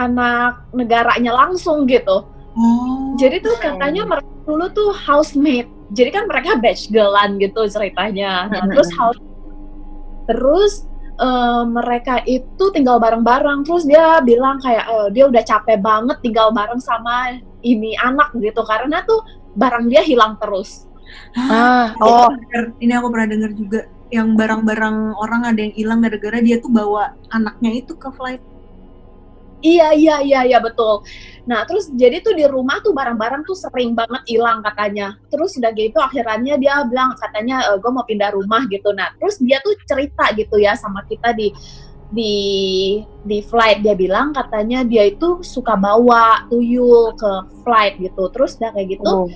anak 0.00 0.64
negaranya 0.72 1.28
langsung 1.36 1.84
gitu. 1.84 2.24
oh 2.56 3.12
Jadi 3.20 3.44
tuh 3.44 3.52
katanya 3.60 4.08
mereka 4.08 4.32
dulu 4.48 4.64
tuh 4.72 4.90
housemate. 4.96 5.68
Jadi 5.90 6.10
kan 6.14 6.24
mereka 6.30 6.58
batch 6.58 6.90
girlan 6.90 7.38
gitu 7.42 7.66
ceritanya. 7.66 8.46
Nah, 8.46 8.62
terus 8.70 8.90
house 8.94 9.20
terus 10.30 10.86
eh, 11.18 11.64
mereka 11.66 12.22
itu 12.24 12.64
tinggal 12.70 13.02
bareng-bareng. 13.02 13.66
Terus 13.66 13.84
dia 13.86 14.22
bilang 14.22 14.62
kayak 14.62 14.86
eh, 14.86 15.08
dia 15.10 15.26
udah 15.26 15.42
capek 15.42 15.78
banget 15.82 16.16
tinggal 16.22 16.54
bareng 16.54 16.78
sama 16.78 17.38
ini 17.66 17.98
anak 17.98 18.30
gitu 18.38 18.62
karena 18.62 19.02
tuh 19.02 19.20
barang 19.58 19.90
dia 19.90 20.02
hilang 20.06 20.38
terus. 20.38 20.86
Ah, 21.34 21.90
oh 21.98 22.30
oh, 22.30 22.30
ini 22.78 22.94
aku 22.94 23.10
pernah 23.10 23.28
dengar 23.34 23.50
juga 23.50 23.80
yang 24.10 24.34
barang-barang 24.34 25.14
orang 25.18 25.42
ada 25.46 25.58
yang 25.58 25.74
hilang 25.74 25.98
gara-gara 26.02 26.38
dia 26.42 26.58
tuh 26.58 26.70
bawa 26.70 27.14
anaknya 27.30 27.82
itu 27.82 27.94
ke 27.94 28.10
flight 28.14 28.42
Iya 29.60 29.92
iya 29.92 30.16
iya 30.24 30.40
iya 30.48 30.58
betul. 30.58 31.04
Nah 31.44 31.68
terus 31.68 31.92
jadi 31.92 32.24
tuh 32.24 32.32
di 32.32 32.48
rumah 32.48 32.80
tuh 32.80 32.96
barang-barang 32.96 33.44
tuh 33.44 33.56
sering 33.56 33.92
banget 33.92 34.24
hilang 34.24 34.64
katanya. 34.64 35.16
Terus 35.28 35.56
udah 35.60 35.72
gitu 35.76 36.00
akhirnya 36.00 36.56
dia 36.56 36.80
bilang 36.88 37.12
katanya 37.20 37.76
gue 37.76 37.90
mau 37.92 38.04
pindah 38.08 38.32
rumah 38.32 38.64
gitu. 38.72 38.92
Nah 38.96 39.12
terus 39.20 39.36
dia 39.40 39.60
tuh 39.60 39.76
cerita 39.84 40.32
gitu 40.32 40.56
ya 40.56 40.72
sama 40.76 41.04
kita 41.04 41.36
di 41.36 41.52
di 42.10 42.34
di 43.22 43.38
flight 43.38 43.86
dia 43.86 43.94
bilang 43.94 44.34
katanya 44.34 44.82
dia 44.82 45.06
itu 45.06 45.46
suka 45.46 45.78
bawa 45.78 46.48
tuyul 46.48 47.12
ke 47.14 47.32
flight 47.60 48.00
gitu. 48.00 48.32
Terus 48.32 48.56
udah 48.56 48.70
kayak 48.72 48.88
gitu 48.96 49.12
oh. 49.12 49.28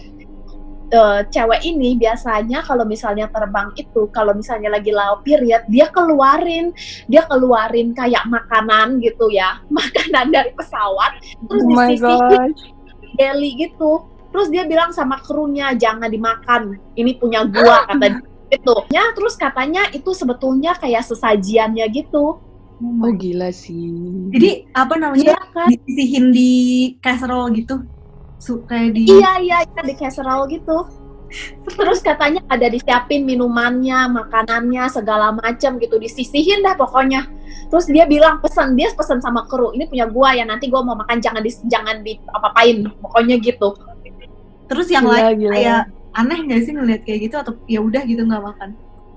Eh, 0.91 1.21
cewek 1.31 1.61
ini 1.65 1.97
biasanya 1.97 2.65
kalau 2.65 2.85
misalnya 2.85 3.31
terbang 3.31 3.73
itu 3.79 4.09
kalau 4.13 4.37
misalnya 4.37 4.73
lagi 4.75 4.91
low 4.93 5.21
period 5.25 5.65
dia 5.71 5.89
keluarin 5.89 6.75
dia 7.09 7.25
keluarin 7.29 7.97
kayak 7.97 8.25
makanan 8.29 9.01
gitu 9.01 9.29
ya 9.33 9.61
makanan 9.73 10.33
dari 10.33 10.51
pesawat 10.57 11.17
terus 11.49 11.63
Oh 11.65 11.71
disisihin 11.71 12.53
deli 13.17 13.51
gitu. 13.57 14.11
Terus 14.35 14.51
dia 14.51 14.67
bilang 14.67 14.91
sama 14.91 15.23
krunya 15.23 15.71
jangan 15.79 16.11
dimakan 16.11 16.79
ini 16.99 17.15
punya 17.15 17.47
gua 17.47 17.83
kata 17.89 18.19
gitu. 18.51 18.75
Ya 18.91 19.15
terus 19.15 19.39
katanya 19.39 19.87
itu 19.95 20.11
sebetulnya 20.11 20.75
kayak 20.75 21.07
sesajiannya 21.07 21.87
gitu. 21.95 22.43
Oh 22.83 23.13
gila 23.15 23.55
sih. 23.55 23.95
jadi 24.35 24.67
apa 24.75 24.99
namanya? 24.99 25.39
Iya 25.39 25.41
kan? 25.55 25.69
Disisihin 25.71 26.35
di 26.35 26.51
casserole 26.99 27.55
gitu 27.55 27.87
kayak 28.69 28.95
di 28.97 29.09
Iya 29.09 29.33
iya 29.41 29.59
iya 29.65 29.83
di 29.83 29.95
casserole 29.97 30.49
gitu. 30.53 30.85
Terus 31.67 31.99
katanya 31.99 32.47
ada 32.47 32.71
disiapin 32.71 33.27
minumannya, 33.27 34.07
makanannya 34.07 34.87
segala 34.87 35.35
macam 35.35 35.83
gitu 35.83 35.99
disisihin 35.99 36.63
dah 36.63 36.79
pokoknya. 36.79 37.27
Terus 37.73 37.91
dia 37.91 38.07
bilang 38.07 38.39
pesan 38.39 38.79
dia 38.79 38.93
pesan 38.95 39.19
sama 39.19 39.43
kru 39.51 39.75
ini 39.75 39.91
punya 39.91 40.07
gua 40.07 40.37
ya 40.37 40.47
nanti 40.47 40.71
gua 40.71 40.87
mau 40.87 40.95
makan 40.95 41.19
jangan 41.19 41.43
di 41.43 41.51
jangan 41.67 42.07
di 42.07 42.21
apa-apain 42.31 42.87
pokoknya 43.03 43.39
gitu. 43.43 43.75
terus 44.65 44.89
yang 44.89 45.05
Gila, 45.05 45.13
lain 45.13 45.37
gila. 45.37 45.53
kayak 45.53 45.81
aneh 46.17 46.39
nggak 46.49 46.61
sih 46.65 46.73
ngeliat 46.73 47.01
kayak 47.05 47.21
gitu 47.29 47.37
atau 47.37 47.53
ya 47.69 47.85
udah 47.85 48.01
gitu 48.09 48.25
nggak 48.25 48.41
makan 48.41 48.73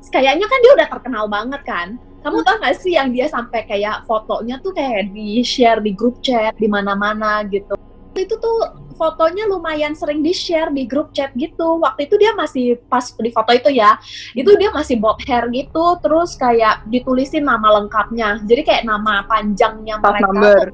Kayaknya 0.07 0.47
kan 0.47 0.59
dia 0.63 0.71
udah 0.71 0.87
terkenal 0.87 1.25
banget 1.27 1.61
kan. 1.67 1.87
Kamu 2.23 2.43
tau 2.43 2.59
gak 2.59 2.79
sih 2.79 2.95
yang 2.95 3.11
dia 3.11 3.27
sampai 3.27 3.67
kayak 3.67 4.07
fotonya 4.07 4.59
tuh 4.63 4.71
kayak 4.71 5.11
di 5.11 5.43
share 5.43 5.83
di 5.83 5.91
grup 5.91 6.19
chat 6.23 6.55
di 6.55 6.67
mana-mana 6.67 7.43
gitu. 7.47 7.75
Itu 8.17 8.35
tuh 8.37 8.57
fotonya 8.97 9.45
lumayan 9.45 9.93
sering 9.93 10.25
di 10.25 10.33
share 10.33 10.73
di 10.73 10.89
grup 10.89 11.13
chat 11.13 11.29
gitu. 11.37 11.77
Waktu 11.77 12.09
itu 12.09 12.17
dia 12.17 12.33
masih 12.33 12.81
pas 12.89 13.05
di 13.13 13.29
foto 13.29 13.53
itu 13.53 13.69
ya, 13.69 13.93
itu 14.33 14.49
dia 14.57 14.73
masih 14.73 14.97
bob 14.97 15.21
hair 15.23 15.45
gitu, 15.53 15.85
terus 16.01 16.33
kayak 16.33 16.81
ditulisin 16.89 17.45
nama 17.45 17.77
lengkapnya. 17.77 18.41
Jadi 18.43 18.61
kayak 18.65 18.83
nama 18.89 19.21
panjangnya 19.29 20.01
Staff 20.01 20.17
mereka. 20.17 20.25
number. 20.25 20.65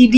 ID 0.00 0.16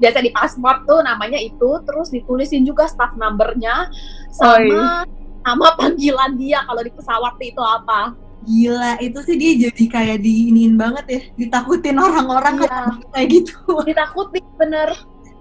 biasa 0.00 0.20
di 0.20 0.28
paspor 0.32 0.84
tuh 0.84 1.00
namanya 1.00 1.40
itu, 1.40 1.80
terus 1.88 2.12
ditulisin 2.12 2.64
juga 2.64 2.84
staff 2.84 3.16
numbernya 3.16 3.88
sama 4.28 5.08
nama 5.40 5.66
panggilan 5.76 6.36
dia 6.36 6.60
kalau 6.64 6.80
di 6.80 6.92
pesawat 6.92 7.32
itu 7.40 7.60
apa. 7.60 8.12
gila 8.44 9.00
itu 9.00 9.16
sih 9.24 9.40
dia 9.40 9.52
jadi 9.56 9.84
kayak 9.88 10.18
diiniin 10.20 10.76
banget 10.76 11.04
ya 11.08 11.20
ditakutin 11.40 11.96
orang-orang 11.96 12.60
Iya. 12.60 12.92
kayak 13.08 13.28
gitu 13.32 13.80
ditakutin 13.88 14.44
bener 14.60 14.92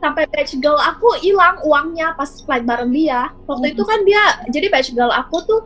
sampai 0.03 0.27
batch 0.27 0.59
girl 0.59 0.75
aku 0.75 1.15
hilang 1.23 1.55
uangnya 1.63 2.11
pas 2.19 2.27
flight 2.43 2.67
bareng 2.67 2.91
dia. 2.91 3.31
Waktu 3.47 3.71
itu 3.71 3.83
kan 3.87 4.03
dia 4.03 4.19
jadi 4.51 4.67
batch 4.67 4.91
girl 4.91 5.15
aku 5.15 5.39
tuh 5.47 5.63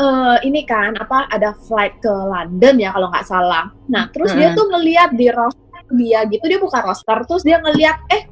eh, 0.00 0.36
ini 0.48 0.64
kan 0.64 0.96
apa 0.96 1.28
ada 1.28 1.52
flight 1.68 2.00
ke 2.00 2.08
London 2.08 2.80
ya 2.80 2.96
kalau 2.96 3.12
nggak 3.12 3.28
salah. 3.28 3.68
Nah 3.92 4.08
terus 4.08 4.32
dia 4.32 4.50
Hmm. 4.50 4.56
tuh 4.56 4.66
ngeliat 4.72 5.12
di 5.12 5.28
roster 5.28 5.84
dia 5.92 6.24
gitu 6.32 6.44
dia 6.48 6.56
buka 6.56 6.80
roster 6.80 7.18
terus 7.28 7.44
dia 7.44 7.60
ngeliat 7.60 8.00
eh 8.08 8.24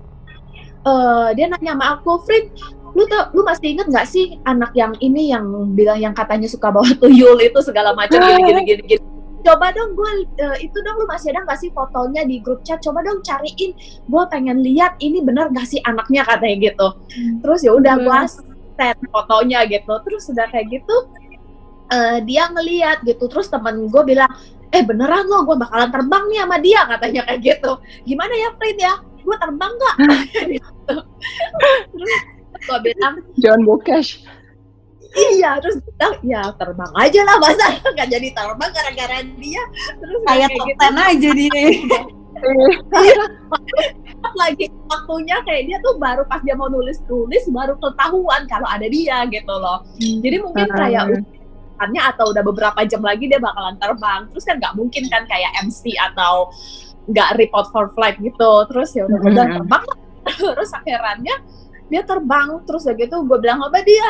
eh, 0.88 1.28
dia 1.36 1.46
nanya 1.52 1.76
sama 1.76 1.86
aku 2.00 2.24
Frit 2.24 2.48
lu 2.92 3.08
tau, 3.08 3.32
lu 3.32 3.40
masih 3.40 3.72
inget 3.72 3.88
nggak 3.88 4.04
sih 4.04 4.36
anak 4.44 4.72
yang 4.76 4.92
ini 5.00 5.32
yang 5.32 5.44
bilang 5.72 5.96
yang 5.96 6.12
katanya 6.12 6.44
suka 6.44 6.68
bawa 6.68 6.84
tuyul 7.00 7.40
itu 7.40 7.60
segala 7.64 7.96
macam 7.96 8.20
gini 8.20 8.40
gini 8.44 8.60
gini 8.68 8.82
gini 8.84 9.04
coba 9.42 9.74
dong 9.74 9.98
gue 9.98 10.10
itu 10.62 10.76
dong 10.82 10.96
lu 11.02 11.06
masih 11.10 11.34
ada 11.34 11.44
nggak 11.44 11.58
sih 11.60 11.70
fotonya 11.74 12.22
di 12.24 12.38
grup 12.38 12.62
chat? 12.62 12.80
Coba 12.80 13.02
dong 13.02 13.20
cariin. 13.26 13.74
Gue 14.06 14.22
pengen 14.30 14.62
lihat 14.62 14.96
ini 15.02 15.20
bener 15.22 15.50
gak 15.50 15.66
sih 15.68 15.82
anaknya 15.84 16.22
katanya 16.24 16.72
gitu. 16.72 16.88
Terus 17.42 17.60
ya 17.66 17.72
udah 17.74 17.94
gue 17.98 18.20
set 18.78 18.98
fotonya 19.10 19.66
gitu. 19.68 19.92
Terus 20.06 20.22
udah 20.30 20.46
kayak 20.50 20.66
gitu 20.70 20.96
eh, 21.92 22.18
dia 22.24 22.48
ngeliat 22.50 23.02
gitu. 23.04 23.26
Terus 23.26 23.50
temen 23.50 23.90
gue 23.90 24.02
bilang 24.06 24.30
eh 24.72 24.80
beneran 24.80 25.28
lo 25.28 25.44
gue 25.44 25.56
bakalan 25.60 25.92
terbang 25.92 26.24
nih 26.32 26.38
sama 26.42 26.56
dia 26.58 26.80
katanya 26.88 27.20
kayak 27.28 27.40
gitu. 27.44 27.72
Gimana 28.08 28.32
ya 28.32 28.48
Frit 28.56 28.78
ya? 28.80 28.94
Gue 29.22 29.36
terbang 29.38 29.72
nggak? 29.76 29.96
Gitu. 30.58 30.94
terus 31.92 32.12
gue 32.62 32.78
bilang 32.90 33.14
John 33.38 33.62
Bokesh. 33.68 34.24
Iya 35.12 35.60
terus 35.60 35.76
bilang 35.84 36.14
ya 36.24 36.42
terbang 36.56 36.92
aja 36.96 37.20
lah 37.22 37.36
masa 37.36 37.66
nggak 37.94 38.08
jadi 38.08 38.28
terbang 38.32 38.70
gara-gara 38.72 39.18
dia. 39.36 39.62
Terus 40.00 40.18
kayak 40.24 40.48
top 40.56 40.66
gitu. 40.68 40.80
10 40.80 41.10
aja 41.12 41.30
dia. 41.36 41.52
Pas 44.22 44.34
lagi 44.38 44.66
waktunya 44.90 45.36
kayak 45.46 45.62
dia 45.66 45.78
tuh 45.82 45.94
baru 45.98 46.22
pas 46.26 46.42
dia 46.42 46.54
mau 46.54 46.70
nulis 46.70 46.98
tulis 47.06 47.42
baru 47.50 47.74
ketahuan 47.78 48.46
kalau 48.46 48.66
ada 48.66 48.86
dia 48.86 49.26
gitu 49.30 49.50
loh. 49.52 49.82
Jadi 49.98 50.36
mungkin 50.42 50.66
kayak 50.70 51.04
ucapannya 51.10 52.02
atau 52.14 52.24
udah 52.30 52.42
beberapa 52.42 52.80
jam 52.86 53.02
lagi 53.02 53.26
dia 53.30 53.38
bakalan 53.42 53.74
terbang. 53.78 54.26
Terus 54.30 54.44
kan 54.46 54.56
nggak 54.58 54.74
mungkin 54.78 55.04
kan 55.10 55.22
kayak 55.26 55.50
MC 55.66 55.94
atau 55.98 56.50
nggak 57.10 57.34
report 57.38 57.66
for 57.74 57.90
flight 57.94 58.18
gitu. 58.22 58.52
Terus 58.70 58.90
ya 58.94 59.06
udah 59.06 59.18
udah 59.22 59.44
Mhm. 59.46 59.54
terbang 59.58 59.84
terus 60.54 60.70
akhirnya 60.74 61.34
dia 61.90 62.02
terbang. 62.06 62.48
Terus 62.66 62.82
udah 62.86 62.96
gitu 62.98 63.16
gue 63.26 63.38
bilang 63.38 63.60
apa 63.62 63.82
dia 63.82 64.06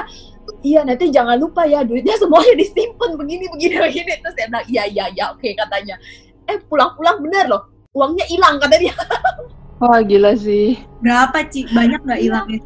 iya 0.63 0.81
nanti 0.83 1.11
jangan 1.11 1.37
lupa 1.37 1.63
ya 1.65 1.83
duitnya 1.83 2.15
semuanya 2.17 2.55
disimpan 2.57 3.11
begini 3.15 3.45
begini 3.51 3.77
begini. 3.79 4.13
Terus 4.19 4.35
dia 4.35 4.47
bilang 4.47 4.67
iya 4.67 4.83
iya 4.87 5.05
iya 5.09 5.25
oke 5.31 5.49
katanya. 5.53 5.99
Eh 6.47 6.59
pulang-pulang 6.67 7.21
bener 7.21 7.47
loh 7.47 7.63
uangnya 7.93 8.25
hilang 8.25 8.57
kata 8.57 8.77
dia. 8.79 8.95
Wah 9.83 9.99
gila 10.01 10.33
sih. 10.35 10.79
berapa 10.99 11.43
Ci? 11.45 11.67
banyak 11.69 12.01
nggak 12.01 12.21
hilangnya? 12.23 12.61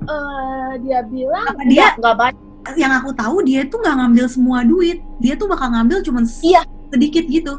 Eh, 0.00 0.72
dia 0.80 1.00
bilang 1.04 1.44
Apa 1.44 1.62
dia- 1.66 1.94
nggak 1.94 2.16
banyak. 2.16 2.40
Yang 2.76 2.92
aku 3.02 3.10
tahu 3.12 3.36
dia 3.42 3.60
tuh 3.66 3.78
nggak 3.80 3.96
ngambil 3.98 4.26
semua 4.28 4.58
duit. 4.62 5.02
Dia 5.18 5.34
tuh 5.34 5.48
bakal 5.48 5.74
ngambil 5.74 6.00
cuman 6.00 6.24
Iya. 6.40 6.62
sedikit 6.88 7.24
gitu. 7.26 7.54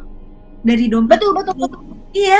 Dari 0.63 0.87
dompet. 0.87 1.19
Betul 1.19 1.31
betul 1.35 1.55
betul. 1.57 1.79
Iya 2.11 2.39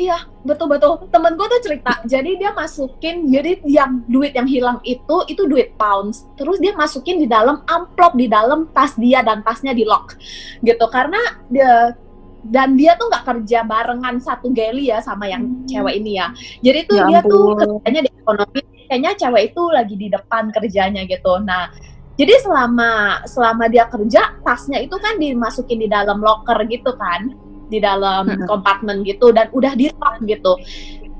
iya 0.00 0.18
betul 0.40 0.72
betul 0.72 1.04
temen 1.12 1.36
gue 1.36 1.46
tuh 1.52 1.60
cerita 1.60 2.00
jadi 2.08 2.30
dia 2.40 2.50
masukin 2.56 3.28
jadi 3.28 3.60
yang 3.68 4.00
duit 4.08 4.32
yang 4.32 4.48
hilang 4.48 4.78
itu 4.82 5.16
itu 5.28 5.42
duit 5.44 5.76
pounds. 5.76 6.24
Terus 6.40 6.56
dia 6.58 6.72
masukin 6.72 7.20
di 7.20 7.28
dalam 7.28 7.60
amplop 7.68 8.16
di 8.16 8.26
dalam 8.26 8.68
tas 8.72 8.96
dia 8.96 9.20
dan 9.20 9.44
tasnya 9.44 9.76
di 9.76 9.84
lock. 9.84 10.16
Gitu 10.64 10.84
karena 10.88 11.20
dia 11.52 11.92
dan 12.40 12.72
dia 12.72 12.96
tuh 12.96 13.12
nggak 13.12 13.24
kerja 13.28 13.68
barengan 13.68 14.16
satu 14.16 14.48
geli 14.48 14.88
ya 14.88 15.04
sama 15.04 15.28
yang 15.28 15.44
Hmm. 15.44 15.68
cewek 15.68 15.94
ini 16.00 16.16
ya. 16.16 16.32
Jadi 16.64 16.80
tuh 16.88 16.96
Ya 16.96 17.04
dia 17.08 17.20
tuh 17.20 17.56
kerjanya 17.56 18.00
di 18.08 18.10
ekonomi 18.16 18.60
kayaknya 18.88 19.10
cewek 19.14 19.42
itu 19.52 19.62
lagi 19.70 19.94
di 19.94 20.08
depan 20.08 20.48
kerjanya 20.50 21.02
gitu. 21.04 21.32
Nah 21.44 21.68
jadi 22.16 22.36
selama 22.40 23.24
selama 23.24 23.64
dia 23.68 23.88
kerja 23.88 24.40
tasnya 24.44 24.80
itu 24.80 24.96
kan 24.96 25.16
dimasukin 25.16 25.78
di 25.84 25.88
dalam 25.88 26.20
locker 26.20 26.58
gitu 26.68 26.92
kan 26.96 27.32
di 27.70 27.78
dalam 27.78 28.26
Mm-mm. 28.26 28.50
kompartemen 28.50 29.06
gitu 29.06 29.30
dan 29.30 29.48
udah 29.54 29.72
di 29.78 29.88
lock 29.94 30.18
gitu 30.26 30.58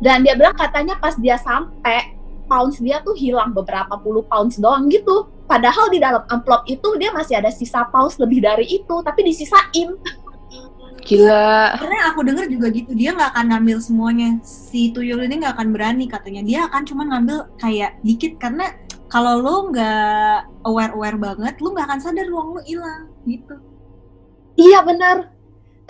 dan 0.03 0.27
dia 0.27 0.35
bilang 0.35 0.59
katanya 0.59 0.99
pas 0.99 1.15
dia 1.17 1.39
sampai 1.39 2.19
pounds 2.51 2.83
dia 2.83 2.99
tuh 3.07 3.15
hilang 3.15 3.55
beberapa 3.55 3.95
puluh 4.03 4.27
pounds 4.27 4.59
doang 4.59 4.91
gitu 4.91 5.31
padahal 5.47 5.87
di 5.89 6.03
dalam 6.03 6.27
amplop 6.27 6.67
itu 6.67 6.99
dia 6.99 7.15
masih 7.15 7.39
ada 7.39 7.49
sisa 7.55 7.87
pounds 7.89 8.19
lebih 8.19 8.43
dari 8.43 8.67
itu 8.67 8.95
tapi 9.07 9.23
disisain 9.23 9.95
Gila. 11.01 11.75
Karena 11.81 12.13
aku 12.13 12.23
denger 12.23 12.47
juga 12.47 12.69
gitu, 12.71 12.93
dia 12.95 13.11
nggak 13.17 13.35
akan 13.35 13.47
ngambil 13.51 13.79
semuanya. 13.83 14.37
Si 14.47 14.93
tuyul 14.93 15.25
ini 15.25 15.43
nggak 15.43 15.59
akan 15.59 15.69
berani 15.75 16.05
katanya. 16.07 16.45
Dia 16.45 16.61
akan 16.71 16.83
cuma 16.87 17.03
ngambil 17.09 17.51
kayak 17.59 17.99
dikit 18.05 18.39
karena 18.39 18.71
kalau 19.11 19.43
lo 19.43 19.57
nggak 19.75 20.63
aware-aware 20.71 21.19
banget, 21.19 21.55
lo 21.59 21.75
nggak 21.75 21.87
akan 21.91 22.01
sadar 22.05 22.31
uang 22.31 22.49
lo 22.55 22.61
hilang 22.63 23.11
gitu. 23.27 23.59
Iya 24.55 24.87
benar. 24.87 25.35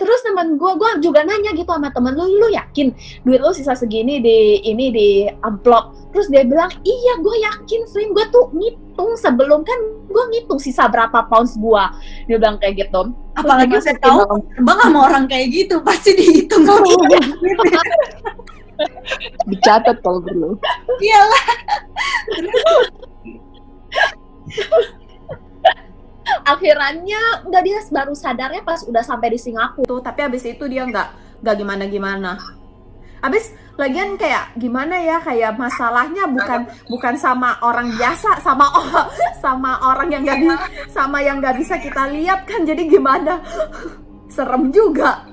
Terus 0.01 0.25
teman 0.25 0.57
gue, 0.57 0.71
gue 0.81 0.89
juga 1.05 1.21
nanya 1.21 1.53
gitu 1.53 1.69
sama 1.69 1.93
temen 1.93 2.17
lu, 2.17 2.25
lu 2.25 2.49
yakin 2.49 2.89
duit 3.21 3.37
lu 3.37 3.53
sisa 3.53 3.77
segini 3.77 4.17
di 4.17 4.57
ini 4.65 4.89
di 4.89 5.29
amplop? 5.45 5.93
Terus 6.09 6.25
dia 6.33 6.41
bilang, 6.41 6.73
iya 6.81 7.21
gue 7.21 7.35
yakin, 7.45 7.85
Slim. 7.85 8.17
Gue 8.17 8.25
tuh 8.33 8.49
ngitung 8.49 9.13
sebelum 9.13 9.61
kan 9.61 9.77
gue 10.09 10.23
ngitung 10.33 10.57
sisa 10.57 10.89
berapa 10.89 11.29
pounds 11.29 11.53
gue. 11.53 11.83
Dia 12.25 12.41
bilang 12.41 12.57
kayak 12.57 12.89
gitu. 12.89 13.13
Apalagi 13.37 13.77
dimasukin 13.77 14.01
tahu 14.01 14.41
terbang 14.57 14.79
sama 14.81 14.99
orang 15.05 15.29
kayak 15.29 15.53
gitu, 15.53 15.77
pasti 15.85 16.17
dihitung. 16.17 16.65
Dicatat 19.45 20.01
kalau 20.01 20.17
perlu. 20.25 20.57
Iyalah. 20.97 21.45
Akhirannya 26.43 27.23
nggak 27.47 27.63
dia 27.63 27.79
baru 27.89 28.13
sadarnya 28.13 28.61
pas 28.61 28.81
udah 28.83 29.03
sampai 29.03 29.33
di 29.33 29.39
Singapura. 29.39 29.87
tuh 29.87 29.99
tapi 29.99 30.23
abis 30.23 30.43
itu 30.45 30.63
dia 30.65 30.83
nggak 30.83 31.07
nggak 31.41 31.55
gimana 31.57 31.83
gimana 31.85 32.31
abis 33.21 33.53
lagian 33.77 34.17
kayak 34.17 34.49
gimana 34.57 34.97
ya 34.97 35.21
kayak 35.21 35.53
masalahnya 35.53 36.25
bukan 36.25 36.65
bukan 36.89 37.13
sama 37.17 37.53
orang 37.61 37.93
biasa 37.93 38.41
sama 38.41 38.65
orang 38.73 39.07
sama 39.37 39.71
orang 39.81 40.09
yang 40.09 40.21
nggak 40.25 40.57
sama 40.89 41.21
yang 41.21 41.37
nggak 41.37 41.53
bisa 41.57 41.77
kita 41.77 42.09
lihat 42.09 42.49
kan 42.49 42.65
jadi 42.65 42.81
gimana 42.89 43.41
serem 44.25 44.73
juga 44.73 45.25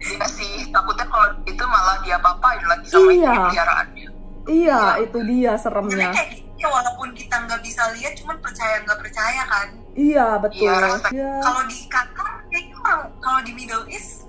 Iya 0.00 0.24
sih, 0.32 0.64
takutnya 0.72 1.04
kalau 1.12 1.28
itu 1.44 1.60
malah 1.60 2.00
dia 2.00 2.16
apa-apain 2.16 2.64
lagi 2.64 2.88
sama 2.88 3.12
Iya. 3.12 3.34
peliharaannya. 3.36 4.08
iya 4.48 4.80
itu 4.96 5.18
dia 5.28 5.52
seremnya 5.60 6.08
kayak 6.08 6.40
gitu, 6.40 6.48
ya, 6.56 6.68
walaupun 6.72 7.12
kita 7.12 7.36
nggak 7.36 7.60
bisa 7.60 7.84
lihat, 7.92 8.16
cuman 8.16 8.40
percaya 8.40 8.80
nggak 8.80 8.96
percaya 8.96 9.42
kan. 9.44 9.68
Iya 9.92 10.26
betul 10.36 10.66
Iya, 10.66 10.74
rasa- 10.78 11.10
Iya. 11.10 11.32
Kalau 11.40 11.62
di 11.64 11.78
Qatar, 11.86 12.28
kayaknya 12.46 12.76
orang 12.78 13.00
kalau 13.18 13.40
di 13.42 13.52
Middle 13.52 13.86
East 13.86 14.26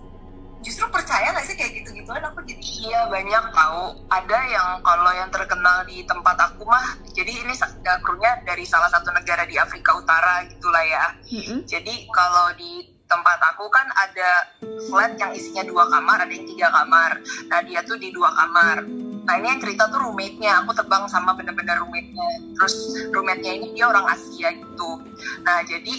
justru 0.61 0.85
percaya 0.87 1.33
nggak 1.33 1.41
sih 1.43 1.55
kayak 1.55 1.73
gitu-gituan? 1.75 2.21
Aku 2.23 2.39
jadi 2.41 2.61
iya 2.61 3.01
banyak 3.07 3.45
tahu. 3.51 3.83
Ada 4.07 4.39
yang 4.47 4.67
kalau 4.81 5.11
yang 5.11 5.29
terkenal 5.29 5.81
di 5.83 6.01
tempat 6.03 6.37
aku 6.39 6.61
mah, 6.63 6.85
jadi 7.09 7.31
ini 7.35 7.53
uh, 7.53 7.99
krunya 7.99 8.37
dari 8.41 8.61
salah 8.63 8.87
satu 8.87 9.09
negara 9.09 9.43
di 9.43 9.57
Afrika 9.57 9.93
Utara 9.93 10.45
gitulah 10.45 10.85
ya. 10.85 11.05
Mm-mm. 11.27 11.65
Jadi 11.65 12.05
kalau 12.07 12.53
di 12.53 13.00
tempat 13.11 13.39
aku 13.51 13.67
kan 13.67 13.83
ada 13.99 14.47
flat 14.87 15.19
yang 15.19 15.35
isinya 15.35 15.67
dua 15.67 15.83
kamar, 15.91 16.23
ada 16.23 16.31
yang 16.31 16.47
tiga 16.47 16.71
kamar. 16.71 17.19
Nah 17.51 17.59
dia 17.67 17.83
tuh 17.83 17.99
di 17.99 18.15
dua 18.15 18.31
kamar. 18.31 18.87
Nah 19.21 19.33
ini 19.37 19.47
yang 19.51 19.59
cerita 19.59 19.91
tuh 19.91 19.99
roommate-nya, 19.99 20.63
aku 20.63 20.71
terbang 20.71 21.03
sama 21.11 21.35
bener-bener 21.35 21.75
roommate-nya. 21.83 22.55
Terus 22.55 22.75
roommate-nya 23.11 23.51
ini 23.59 23.67
dia 23.75 23.91
orang 23.91 24.07
Asia 24.15 24.55
gitu. 24.55 25.03
Nah 25.43 25.59
jadi 25.67 25.93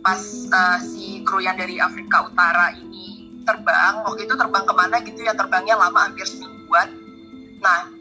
pas 0.00 0.22
uh, 0.50 0.78
si 0.80 1.20
kru 1.28 1.44
yang 1.44 1.60
dari 1.60 1.76
Afrika 1.76 2.24
Utara 2.24 2.72
ini 2.72 3.36
terbang, 3.44 4.02
waktu 4.02 4.26
itu 4.26 4.34
terbang 4.34 4.64
ke 4.64 4.74
mana 4.74 4.96
gitu 5.04 5.20
ya, 5.22 5.36
terbangnya 5.36 5.76
lama 5.76 6.08
hampir 6.08 6.24
semingguan. 6.24 6.88
Nah 7.60 7.92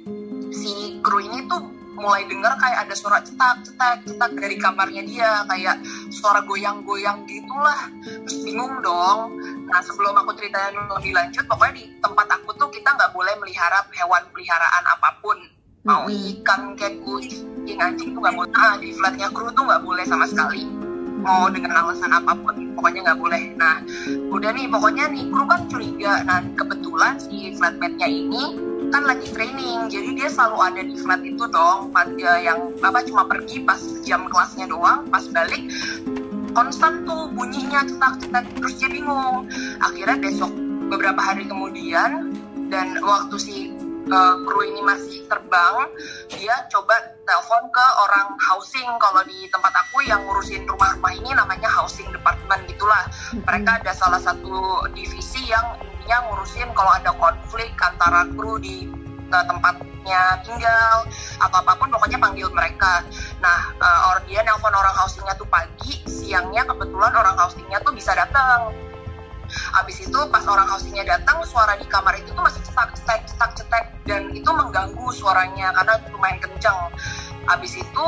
si 0.55 1.03
kru 1.03 1.19
ini 1.21 1.45
tuh 1.51 1.74
mulai 1.95 2.27
dengar 2.27 2.53
kayak 2.59 2.85
ada 2.85 2.95
suara 2.95 3.19
cetak 3.23 3.63
cetak 3.63 3.97
cetak 4.03 4.31
dari 4.35 4.55
kamarnya 4.59 5.03
dia 5.07 5.47
kayak 5.47 5.79
suara 6.11 6.43
goyang-goyang 6.43 7.23
gitulah. 7.25 7.87
Terus 8.03 8.37
bingung 8.43 8.83
dong. 8.83 9.39
Nah 9.71 9.81
sebelum 9.81 10.13
aku 10.19 10.35
ceritain 10.35 10.75
lebih 10.75 11.15
lanjut 11.15 11.47
pokoknya 11.47 11.73
di 11.79 11.83
tempat 12.03 12.27
aku 12.29 12.51
tuh 12.59 12.69
kita 12.69 12.91
nggak 12.93 13.11
boleh 13.15 13.33
melihara 13.39 13.81
hewan 13.95 14.23
peliharaan 14.35 14.83
apa 14.85 15.09
pun. 15.23 15.39
Mau 15.85 16.09
ikan 16.09 16.75
kayak 16.75 16.99
kucing 17.05 17.79
anjing 17.79 18.11
tuh 18.11 18.21
nggak 18.21 18.35
boleh. 18.35 18.51
Ah 18.53 18.75
di 18.77 18.91
flatnya 18.91 19.31
kru 19.31 19.47
tuh 19.55 19.63
nggak 19.63 19.83
boleh 19.83 20.03
sama 20.03 20.27
sekali. 20.27 20.67
Mau 21.25 21.49
dengan 21.49 21.73
alasan 21.73 22.11
apa 22.11 22.35
pun 22.37 22.75
pokoknya 22.75 23.01
nggak 23.07 23.19
boleh. 23.23 23.43
Nah 23.55 23.79
udah 24.29 24.51
nih 24.51 24.67
pokoknya 24.67 25.09
nih 25.09 25.23
kru 25.31 25.47
kan 25.47 25.61
curiga. 25.71 26.13
Nah 26.27 26.43
kebetulan 26.59 27.15
si 27.17 27.55
flatmate-nya 27.55 28.07
ini 28.11 28.64
kan 28.95 29.03
lagi 29.03 29.27
training 29.35 29.91
jadi 29.91 30.09
dia 30.15 30.27
selalu 30.31 30.57
ada 30.63 30.81
di 30.87 30.95
flat 30.95 31.19
itu 31.27 31.43
dong. 31.51 31.91
Yang 32.15 32.79
apa 32.79 33.03
cuma 33.03 33.27
pergi 33.27 33.67
pas 33.67 33.83
jam 34.07 34.23
kelasnya 34.31 34.71
doang 34.71 35.03
pas 35.11 35.27
balik 35.35 35.67
konstan 36.55 37.03
tuh 37.03 37.27
bunyinya 37.35 37.83
cetak-cetak 37.83 38.47
terus 38.55 38.79
dia 38.79 38.87
bingung. 38.87 39.51
Akhirnya 39.83 40.15
besok 40.15 40.55
beberapa 40.87 41.19
hari 41.19 41.43
kemudian 41.43 42.31
dan 42.71 42.95
waktu 43.03 43.35
si 43.35 43.75
uh, 44.07 44.39
kru 44.47 44.63
ini 44.63 44.79
masih 44.87 45.27
terbang 45.27 45.91
dia 46.31 46.55
coba 46.71 46.95
telepon 47.27 47.67
ke 47.75 47.85
orang 48.07 48.31
housing 48.39 48.87
kalau 49.03 49.19
di 49.27 49.51
tempat 49.51 49.75
aku 49.75 50.07
yang 50.07 50.23
ngurusin 50.23 50.63
rumah-rumah 50.71 51.11
ini 51.11 51.35
namanya 51.35 51.67
housing 51.67 52.07
department 52.15 52.63
gitulah. 52.71 53.03
Mereka 53.43 53.83
ada 53.83 53.91
salah 53.91 54.23
satu 54.23 54.87
divisi 54.95 55.51
yang 55.51 55.83
intinya 56.05 56.21
ngurusin 56.29 56.69
kalau 56.77 56.93
ada 56.93 57.09
konflik 57.17 57.73
antara 57.81 58.29
kru 58.37 58.61
di 58.61 58.85
uh, 59.33 59.45
tempatnya 59.49 60.37
tinggal 60.45 61.01
atau 61.41 61.57
apa 61.65 61.73
pun 61.81 61.89
pokoknya 61.89 62.21
panggil 62.21 62.45
mereka. 62.53 63.01
Nah 63.41 63.73
uh, 63.81 64.13
or 64.13 64.21
dia 64.29 64.45
nelpon 64.45 64.69
orang 64.69 64.93
housingnya 65.01 65.33
tuh 65.33 65.49
pagi 65.49 66.05
siangnya 66.05 66.61
kebetulan 66.69 67.09
orang 67.09 67.33
housingnya 67.41 67.81
tuh 67.81 67.89
bisa 67.89 68.13
datang 68.13 68.69
Abis 69.81 70.05
itu 70.05 70.19
pas 70.33 70.41
orang 70.49 70.65
housingnya 70.69 71.05
datang, 71.05 71.37
suara 71.45 71.77
di 71.77 71.85
kamar 71.85 72.17
itu 72.17 72.33
tuh 72.33 72.41
masih 72.41 72.65
cetak, 72.65 72.97
cetak, 72.97 73.29
cetak, 73.29 73.51
cetak, 73.53 73.83
dan 74.09 74.33
itu 74.33 74.49
mengganggu 74.49 75.05
suaranya 75.13 75.69
karena 75.69 76.01
lumayan 76.09 76.41
kencang. 76.41 76.89
Abis 77.53 77.77
itu 77.77 78.03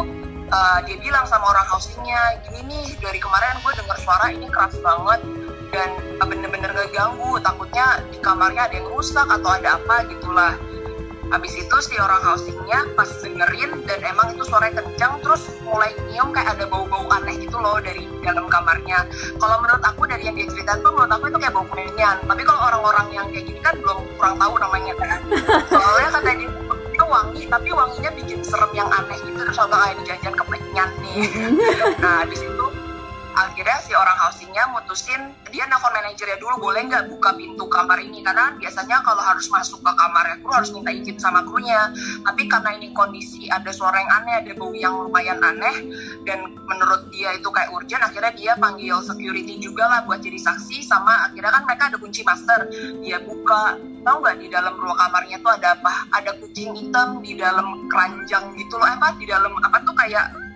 uh, 0.50 0.80
dia 0.90 0.98
bilang 0.98 1.30
sama 1.30 1.46
orang 1.54 1.68
housingnya, 1.70 2.42
gini 2.50 2.66
nih 2.66 2.86
dari 2.98 3.22
kemarin 3.22 3.54
gue 3.62 3.74
dengar 3.78 3.98
suara 4.02 4.34
ini 4.34 4.50
keras 4.50 4.82
banget 4.82 5.22
ngeganggu. 6.98 7.38
Takutnya 7.46 7.88
di 8.10 8.18
kamarnya 8.18 8.62
ada 8.66 8.76
yang 8.82 8.90
rusak 8.90 9.28
atau 9.30 9.50
ada 9.54 9.78
apa 9.78 10.10
gitulah. 10.10 10.58
Abis 11.28 11.60
itu 11.60 11.76
si 11.84 12.00
orang 12.00 12.24
housingnya 12.24 12.88
pas 12.96 13.12
dengerin 13.20 13.84
dan 13.84 14.00
emang 14.00 14.32
itu 14.32 14.48
suaranya 14.48 14.80
kencang 14.80 15.20
terus 15.20 15.44
mulai 15.60 15.92
nyium 16.08 16.32
kayak 16.32 16.56
ada 16.56 16.66
bau-bau 16.72 17.04
aneh 17.12 17.36
gitu 17.36 17.60
loh 17.60 17.78
dari 17.84 18.08
dalam 18.24 18.48
kamarnya. 18.48 19.06
Kalau 19.36 19.60
menurut 19.60 19.84
aku 19.84 20.08
dari 20.08 20.24
yang 20.26 20.40
dia 20.40 20.48
ceritain 20.48 20.80
tuh 20.82 20.96
menurut 20.96 21.12
aku 21.12 21.28
itu 21.28 21.38
kayak 21.38 21.54
bau 21.54 21.68
kemenyan. 21.68 22.18
Tapi 22.24 22.42
kalau 22.48 22.62
orang-orang 22.72 23.08
yang 23.12 23.28
kayak 23.30 23.44
gini 23.44 23.60
kan 23.60 23.76
belum 23.76 24.08
kurang 24.16 24.36
tahu 24.40 24.54
namanya 24.56 24.94
kan. 24.98 25.20
Soalnya 25.68 26.10
kata 26.16 26.32
dia 26.40 26.50
itu 26.98 27.06
wangi 27.06 27.46
tapi 27.46 27.70
wanginya 27.70 28.10
bikin 28.18 28.42
serem 28.42 28.74
yang 28.74 28.90
aneh 28.90 29.22
gitu 29.22 29.38
terus 29.38 29.62
abang 29.62 29.78
ah 29.78 29.94
ini 29.94 30.02
janjian 30.02 30.34
kemenyan 30.34 30.90
nih. 30.98 31.30
nah 32.02 32.26
di 32.26 32.34
situ 32.42 32.67
akhirnya 33.38 33.78
si 33.86 33.94
orang 33.94 34.18
housingnya 34.18 34.66
mutusin 34.74 35.30
dia 35.54 35.70
nelfon 35.70 35.94
manajernya 35.94 36.42
dulu 36.42 36.70
boleh 36.70 36.90
nggak 36.90 37.06
buka 37.14 37.38
pintu 37.38 37.70
kamar 37.70 38.02
ini? 38.02 38.26
Karena 38.26 38.58
biasanya 38.58 39.06
kalau 39.06 39.22
harus 39.22 39.46
masuk 39.54 39.80
ke 39.86 39.92
kamarnya 39.94 40.42
kru 40.42 40.52
harus 40.52 40.74
minta 40.74 40.90
izin 40.90 41.18
sama 41.22 41.46
krunya. 41.46 41.94
Tapi 42.26 42.50
karena 42.50 42.74
ini 42.74 42.92
kondisi 42.98 43.46
ada 43.54 43.70
suara 43.70 44.02
yang 44.02 44.12
aneh 44.24 44.36
ada 44.42 44.52
bau 44.58 44.74
yang 44.74 44.98
lumayan 45.06 45.38
aneh 45.46 45.78
dan 46.26 46.58
menurut 46.66 47.08
dia 47.14 47.38
itu 47.38 47.48
kayak 47.54 47.70
urgent 47.72 48.02
akhirnya 48.02 48.34
dia 48.34 48.52
panggil 48.58 48.98
security 49.06 49.62
juga 49.62 49.86
lah 49.86 50.00
buat 50.10 50.20
jadi 50.20 50.42
saksi 50.42 50.84
sama 50.84 51.30
akhirnya 51.30 51.54
kan 51.54 51.64
mereka 51.70 51.84
ada 51.94 51.98
kunci 52.02 52.26
master. 52.26 52.68
Dia 53.06 53.22
buka 53.22 53.78
tahu 54.02 54.18
nggak 54.24 54.38
di 54.42 54.48
dalam 54.50 54.74
ruang 54.82 54.98
kamarnya 54.98 55.38
tuh 55.46 55.54
ada 55.54 55.78
apa? 55.78 55.94
Ada 56.18 56.32
kucing 56.42 56.74
hitam 56.74 57.22
di 57.22 57.38
dalam 57.38 57.86
keranjang 57.94 58.58
gitu 58.58 58.76
loh. 58.82 58.90
Apa? 58.90 59.14
Di 59.22 59.30
dalam 59.30 59.54
apa 59.62 59.78
tuh 59.86 59.94
kayak 59.94 60.47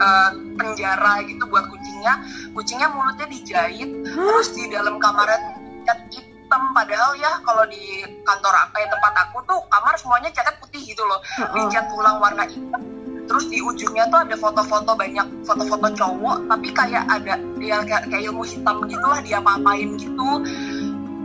uh, 0.00 0.30
penjara 0.56 1.24
gitu 1.26 1.44
buat 1.48 1.66
kucingnya. 1.68 2.14
Kucingnya 2.52 2.88
mulutnya 2.92 3.26
dijahit 3.28 3.90
terus 4.04 4.48
di 4.54 4.70
dalam 4.72 4.96
kamarnya 5.00 5.38
cat 5.84 6.00
hitam. 6.12 6.62
Padahal 6.72 7.18
ya 7.18 7.42
kalau 7.42 7.64
di 7.66 8.06
kantor 8.22 8.54
kayak 8.72 8.88
tempat 8.92 9.14
aku 9.28 9.38
tuh 9.44 9.58
kamar 9.72 9.94
semuanya 9.98 10.30
catnya 10.32 10.54
putih 10.62 10.82
gitu 10.82 11.02
loh. 11.04 11.20
Dicat 11.54 11.90
ulang 11.92 12.22
warna 12.22 12.46
hitam 12.46 12.96
terus 13.26 13.50
di 13.50 13.58
ujungnya 13.58 14.06
tuh 14.08 14.22
ada 14.22 14.38
foto-foto 14.38 14.94
banyak 14.94 15.26
foto-foto 15.42 15.90
cowok 15.98 16.46
tapi 16.46 16.70
kayak 16.70 17.04
ada 17.10 17.34
yang 17.58 17.82
kayak, 17.82 18.06
kayak 18.06 18.30
ilmu 18.30 18.46
hitam 18.46 18.86
gitulah 18.86 19.20
dia 19.22 19.42
apa-apain 19.42 19.98
gitu. 19.98 20.30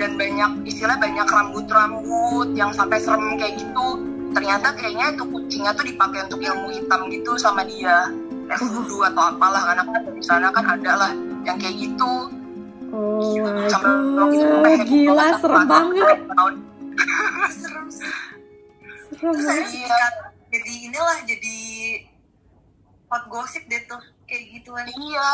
Dan 0.01 0.17
banyak 0.17 0.65
istilah 0.65 0.97
banyak 0.97 1.29
rambut-rambut 1.29 2.57
yang 2.57 2.73
sampai 2.73 2.97
serem 2.97 3.37
kayak 3.37 3.61
gitu. 3.61 4.01
Ternyata 4.33 4.73
kayaknya 4.73 5.13
itu 5.13 5.23
kucingnya 5.29 5.71
tuh 5.77 5.85
dipakai 5.85 6.25
untuk 6.25 6.41
ilmu 6.41 6.73
hitam 6.73 7.05
gitu 7.13 7.37
sama 7.37 7.61
dia 7.69 8.09
kayak 8.51 8.67
voodoo 8.67 8.99
atau 9.01 9.23
apalah 9.29 9.61
karena 9.63 9.83
kan 9.85 10.01
di 10.09 10.19
sana 10.21 10.47
kan 10.51 10.65
ada 10.69 10.91
lah 10.97 11.11
yang 11.41 11.55
kayak 11.55 11.75
gitu 11.79 12.13
Oh 12.91 13.39
my 13.39 13.71
god, 13.71 14.83
gila 14.83 15.27
serem 15.39 15.63
banget. 15.63 16.17
tahun 16.27 16.53
serem 17.55 17.87
sih 17.87 18.11
Serem 19.09 19.31
terus 19.31 19.47
banget. 19.47 20.13
jadi 20.51 20.73
inilah 20.83 21.17
jadi 21.23 21.57
hot 23.07 23.23
gossip 23.27 23.63
deh 23.65 23.79
tuh 23.85 23.95
kayak 24.23 24.43
gituan 24.51 24.83
Iya. 24.85 25.29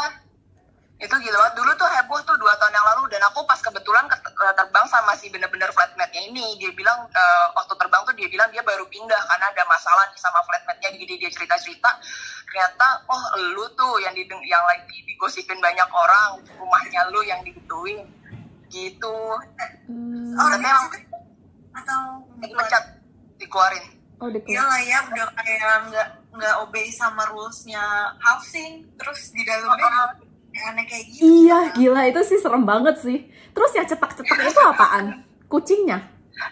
Itu 0.97 1.13
gila 1.13 1.37
banget. 1.37 1.53
Dulu 1.61 1.71
tuh 1.77 1.85
heboh 1.87 2.19
tuh 2.25 2.35
dua 2.41 2.57
tahun 2.57 2.73
yang 2.73 2.87
lalu 2.89 3.13
dan 3.13 3.21
aku 3.29 3.45
pas 3.45 3.61
kebetulan 3.61 4.09
ke- 4.09 4.17
eh, 4.17 4.53
terbang 4.53 4.85
sama 4.89 5.13
si 5.13 5.29
bener-bener 5.29 5.69
flatmate-nya 5.69 6.21
ini. 6.25 6.57
Dia 6.57 6.73
bilang 6.73 7.05
eh, 7.05 7.45
waktu 7.53 7.73
terbang 7.77 8.01
tuh 8.01 8.15
dia 8.17 8.25
bilang 8.27 8.49
dia 8.49 8.65
baru 8.65 8.81
pindah 8.87 9.21
karena 9.23 9.45
ada 9.45 9.63
masalah 9.65 10.09
nih 10.09 10.17
sama 10.17 10.41
flatmate-nya. 10.41 10.89
Jadi 10.97 11.13
dia 11.15 11.29
cerita-cerita 11.29 11.89
ternyata 12.47 13.05
oh 13.05 13.23
lu 13.53 13.69
tuh 13.77 14.01
yang 14.01 14.17
dideng 14.17 14.41
yang 14.41 14.63
lagi 14.65 14.97
digosipin 15.05 15.61
banyak 15.61 15.85
orang 15.85 16.41
rumahnya 16.57 17.13
lu 17.13 17.21
yang 17.21 17.45
digituin 17.45 18.01
gitu. 18.67 19.17
Hmm. 19.85 20.33
orang 20.33 20.59
Tapi 20.59 20.65
emang 20.65 20.87
atau 21.77 22.01
dipecat 22.41 22.83
dikeluarin. 23.37 23.85
Oh, 24.17 24.33
di 24.33 24.41
iyalah 24.49 24.81
ya 24.81 24.97
udah 25.05 25.29
kayak 25.37 25.93
nggak 25.93 26.07
nggak 26.33 26.55
obey 26.65 26.89
sama 26.89 27.21
rulesnya 27.29 27.85
housing 28.17 28.81
terus 28.97 29.29
di 29.29 29.45
dalamnya 29.45 29.77
yang 29.77 30.09
aneh 30.59 30.83
kayak 30.83 31.05
gitu 31.07 31.21
Iya, 31.23 31.59
gila 31.71 32.01
itu 32.05 32.21
sih 32.23 32.37
serem 32.37 32.63
banget 32.63 32.97
sih. 32.97 33.17
Terus 33.49 33.71
yang 33.73 33.85
cetak-cetak 33.85 34.37
itu 34.43 34.61
apaan? 34.61 35.05
Kucingnya? 35.45 35.99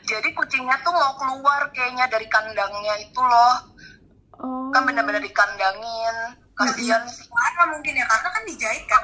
Jadi 0.01 0.29
kucingnya 0.31 0.73
tuh 0.79 0.89
mau 0.89 1.13
keluar 1.15 1.69
kayaknya 1.69 2.05
dari 2.05 2.25
kandangnya 2.25 2.95
itu 2.99 3.19
loh. 3.19 3.73
Oh. 4.35 4.67
kan 4.67 4.83
bener-bener 4.83 5.23
dikandangin 5.23 6.15
kasihan 6.53 6.99
sih 7.07 7.23
karena 7.23 7.71
mungkin 7.71 7.95
ya 7.95 8.03
karena 8.03 8.27
kan 8.27 8.43
dijahit 8.43 8.83
kan 8.83 8.99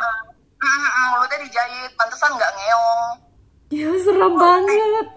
mulutnya 1.09 1.39
dijahit 1.39 1.87
pantesan 1.95 2.35
nggak 2.35 2.51
ngeong 2.51 3.11
Ya 3.71 3.87
serem 3.97 4.35
banget. 4.35 5.07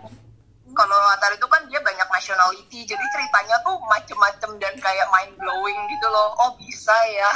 kalau 0.70 0.98
Atar 1.10 1.34
itu 1.34 1.42
kan 1.44 1.66
dia 1.66 1.82
banyak 1.82 2.06
nationality 2.06 2.82
jadi 2.84 3.02
ceritanya 3.04 3.58
tuh 3.60 3.74
macem-macem 3.84 4.54
dan 4.56 4.74
kayak 4.76 5.06
mind 5.08 5.34
blowing 5.34 5.78
gitu 5.88 6.06
loh 6.06 6.30
oh 6.36 6.54
bisa 6.56 6.94
ya 7.10 7.30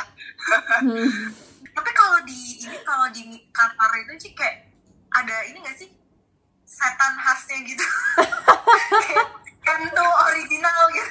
Hmm. 0.78 1.34
tapi 1.74 1.90
kalau 1.94 2.18
di 2.26 2.62
ini 2.62 2.78
kalau 2.84 3.06
di 3.10 3.22
Qatar 3.54 3.90
itu 4.04 4.28
sih 4.28 4.32
kayak 4.36 4.68
ada 5.14 5.36
ini 5.48 5.58
gak 5.64 5.76
sih? 5.78 5.90
Setan 6.68 7.16
khasnya 7.16 7.58
gitu. 7.64 7.86
Kan 9.66 9.80
tuh 9.92 10.12
original 10.30 10.80
gitu. 10.92 11.10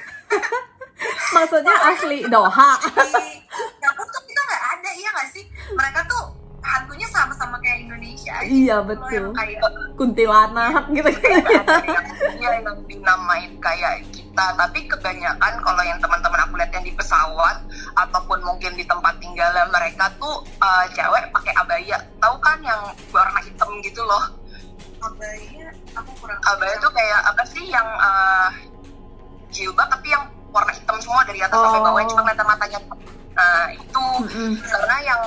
Maksudnya 1.33 1.75
asli 1.93 2.25
Doha. 2.25 2.71
di 2.81 3.45
dapur 3.77 4.05
tuh 4.09 4.23
kita 4.25 4.41
nggak 4.41 4.63
ada 4.77 4.89
iya 4.97 5.09
nggak 5.13 5.29
sih? 5.29 5.43
Mereka 5.73 5.99
tuh 6.09 6.36
hantunya 6.67 7.07
sama-sama 7.07 7.55
kayak 7.57 7.79
Indonesia 7.81 8.33
aja 8.35 8.45
Iya, 8.45 8.53
gitu 8.53 8.71
loh, 8.75 8.83
betul. 8.85 9.11
yang 9.13 9.27
kayak 9.33 9.61
Kuntilanak 9.95 10.83
gitu. 10.91 11.09
ada 12.37 12.55
yang 12.55 12.79
dinamain 12.83 13.51
kayak 13.57 13.93
kita 14.09 14.45
tapi 14.53 14.79
kebanyakan 14.85 15.53
kalau 15.59 15.81
yang 15.81 15.97
teman-teman 15.97 16.39
aku 16.39 16.53
lihat 16.55 16.71
yang 16.71 16.83
di 16.83 16.93
pesawat 16.93 17.57
ataupun 17.95 18.39
mungkin 18.41 18.71
di 18.73 18.83
tempat 18.83 19.17
tinggalnya 19.17 19.65
mereka 19.67 20.13
tuh 20.17 20.35
eh, 20.57 20.85
cewek 20.91 21.31
pakai 21.31 21.53
abaya 21.55 21.97
tahu 22.17 22.35
kan 22.37 22.59
yang 22.61 22.81
warna 23.09 23.39
hitam 23.39 23.69
gitu 23.81 24.03
loh 24.03 24.23
abaya 24.99 25.67
aku 25.93 26.11
kurang 26.17 26.41
abaya 26.43 26.75
tuh 26.77 26.91
kayak 26.91 27.19
apa 27.25 27.43
sih 27.47 27.65
yang 27.65 27.87
eh, 27.87 28.49
jilbab 29.49 29.89
tapi 29.89 30.07
yang 30.07 30.23
warna 30.47 30.71
hitam 30.71 30.97
semua 30.97 31.23
dari 31.23 31.39
atas 31.39 31.57
sampai 31.57 31.81
bawah 31.81 31.97
Oh. 31.97 32.07
cuma 32.07 32.21
kelihatan 32.23 32.45
matanya 32.45 32.79
nah 33.33 33.69
itu 33.69 34.05
Mm-mm. 34.25 34.51
karena 34.59 34.95
yang 35.03 35.21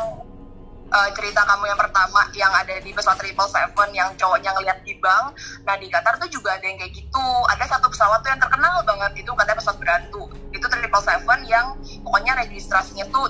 eh, 0.90 1.10
cerita 1.14 1.46
kamu 1.46 1.64
yang 1.70 1.78
pertama 1.78 2.20
yang 2.34 2.52
ada 2.54 2.74
di 2.82 2.90
pesawat 2.90 3.18
triple 3.22 3.48
seven 3.48 3.88
yang 3.94 4.10
cowoknya 4.18 4.50
ngeliat 4.58 4.78
di 4.82 4.94
bank. 4.98 5.38
Nah 5.62 5.74
di 5.78 5.86
Qatar 5.86 6.18
tuh 6.18 6.28
juga 6.30 6.58
ada 6.58 6.64
yang 6.66 6.78
kayak 6.78 6.92
gitu. 6.92 7.26
Ada 7.54 7.64
satu 7.78 7.86
pesawat 7.88 8.20
tuh 8.26 8.30
yang 8.34 8.42
terkenal 8.42 8.82
banget. 8.84 9.22
Itu 9.22 9.30
katanya 9.34 9.58
pesawat 9.58 9.78
berantu 9.78 10.30
itu 10.50 10.66
triple 10.66 11.02
seven 11.02 11.40
yang 11.48 11.66
pokoknya 12.04 12.36
registrasinya 12.44 13.06
tuh 13.08 13.26